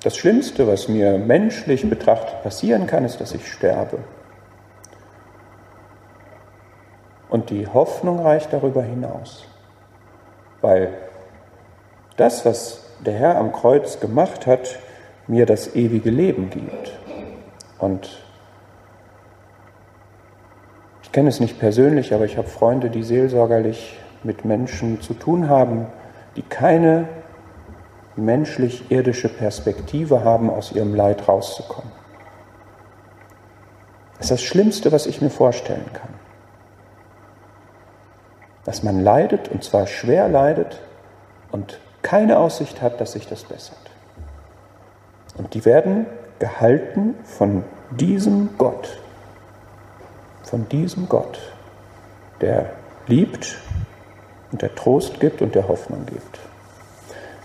Das 0.02 0.16
Schlimmste, 0.16 0.66
was 0.68 0.88
mir 0.88 1.18
menschlich 1.18 1.88
betrachtet 1.88 2.42
passieren 2.42 2.86
kann, 2.86 3.04
ist, 3.04 3.20
dass 3.20 3.32
ich 3.32 3.50
sterbe. 3.50 3.98
Und 7.28 7.50
die 7.50 7.66
Hoffnung 7.66 8.20
reicht 8.20 8.52
darüber 8.52 8.82
hinaus, 8.82 9.44
weil 10.60 10.92
das, 12.16 12.46
was 12.46 12.84
der 13.04 13.14
Herr 13.14 13.36
am 13.36 13.52
Kreuz 13.52 14.00
gemacht 14.00 14.46
hat, 14.46 14.78
mir 15.26 15.46
das 15.46 15.74
ewige 15.74 16.10
Leben 16.10 16.48
gibt. 16.48 16.92
Und 17.78 18.18
ich 21.02 21.12
kenne 21.12 21.28
es 21.28 21.38
nicht 21.38 21.58
persönlich, 21.58 22.14
aber 22.14 22.24
ich 22.24 22.38
habe 22.38 22.48
Freunde, 22.48 22.88
die 22.90 23.02
seelsorgerlich 23.02 23.98
mit 24.24 24.44
Menschen 24.44 25.00
zu 25.00 25.14
tun 25.14 25.48
haben, 25.48 25.86
die 26.36 26.42
keine 26.42 27.08
menschlich-irdische 28.16 29.28
Perspektive 29.28 30.24
haben, 30.24 30.50
aus 30.50 30.72
ihrem 30.72 30.94
Leid 30.94 31.28
rauszukommen. 31.28 31.92
Das 34.16 34.26
ist 34.26 34.30
das 34.32 34.42
Schlimmste, 34.42 34.90
was 34.90 35.06
ich 35.06 35.20
mir 35.20 35.30
vorstellen 35.30 35.86
kann. 35.92 36.14
Dass 38.64 38.82
man 38.82 39.02
leidet, 39.02 39.48
und 39.48 39.62
zwar 39.62 39.86
schwer 39.86 40.28
leidet, 40.28 40.80
und 41.52 41.78
keine 42.02 42.38
Aussicht 42.38 42.82
hat, 42.82 43.00
dass 43.00 43.12
sich 43.12 43.28
das 43.28 43.44
bessert. 43.44 43.78
Und 45.36 45.54
die 45.54 45.64
werden 45.64 46.06
gehalten 46.38 47.14
von 47.24 47.64
diesem 47.90 48.50
Gott, 48.58 48.98
von 50.42 50.68
diesem 50.68 51.08
Gott, 51.08 51.38
der 52.40 52.70
liebt 53.06 53.58
und 54.52 54.62
der 54.62 54.74
Trost 54.74 55.20
gibt 55.20 55.42
und 55.42 55.54
der 55.54 55.68
Hoffnung 55.68 56.06
gibt. 56.06 56.38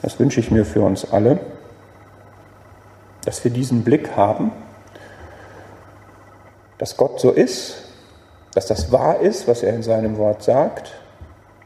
Das 0.01 0.19
wünsche 0.19 0.39
ich 0.39 0.51
mir 0.51 0.65
für 0.65 0.81
uns 0.81 1.11
alle, 1.11 1.39
dass 3.25 3.43
wir 3.43 3.51
diesen 3.51 3.83
Blick 3.83 4.15
haben, 4.15 4.51
dass 6.77 6.97
Gott 6.97 7.19
so 7.19 7.31
ist, 7.31 7.83
dass 8.53 8.67
das 8.67 8.91
wahr 8.91 9.19
ist, 9.19 9.47
was 9.47 9.63
er 9.63 9.73
in 9.73 9.83
seinem 9.83 10.17
Wort 10.17 10.43
sagt, 10.43 10.93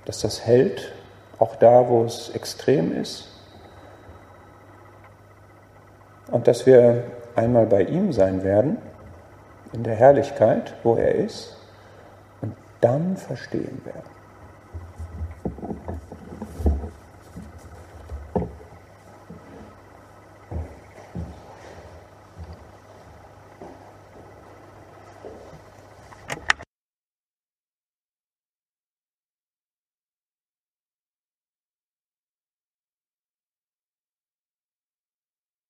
dass 0.05 0.21
das 0.21 0.45
hält, 0.45 0.93
auch 1.39 1.55
da, 1.55 1.88
wo 1.89 2.03
es 2.03 2.29
extrem 2.29 2.95
ist, 2.95 3.27
und 6.31 6.47
dass 6.47 6.65
wir 6.65 7.03
einmal 7.35 7.65
bei 7.65 7.83
ihm 7.83 8.11
sein 8.11 8.43
werden, 8.43 8.77
in 9.73 9.83
der 9.83 9.95
Herrlichkeit, 9.95 10.73
wo 10.83 10.95
er 10.95 11.15
ist, 11.15 11.55
und 12.41 12.55
dann 12.81 13.17
verstehen 13.17 13.81
werden. 13.85 14.16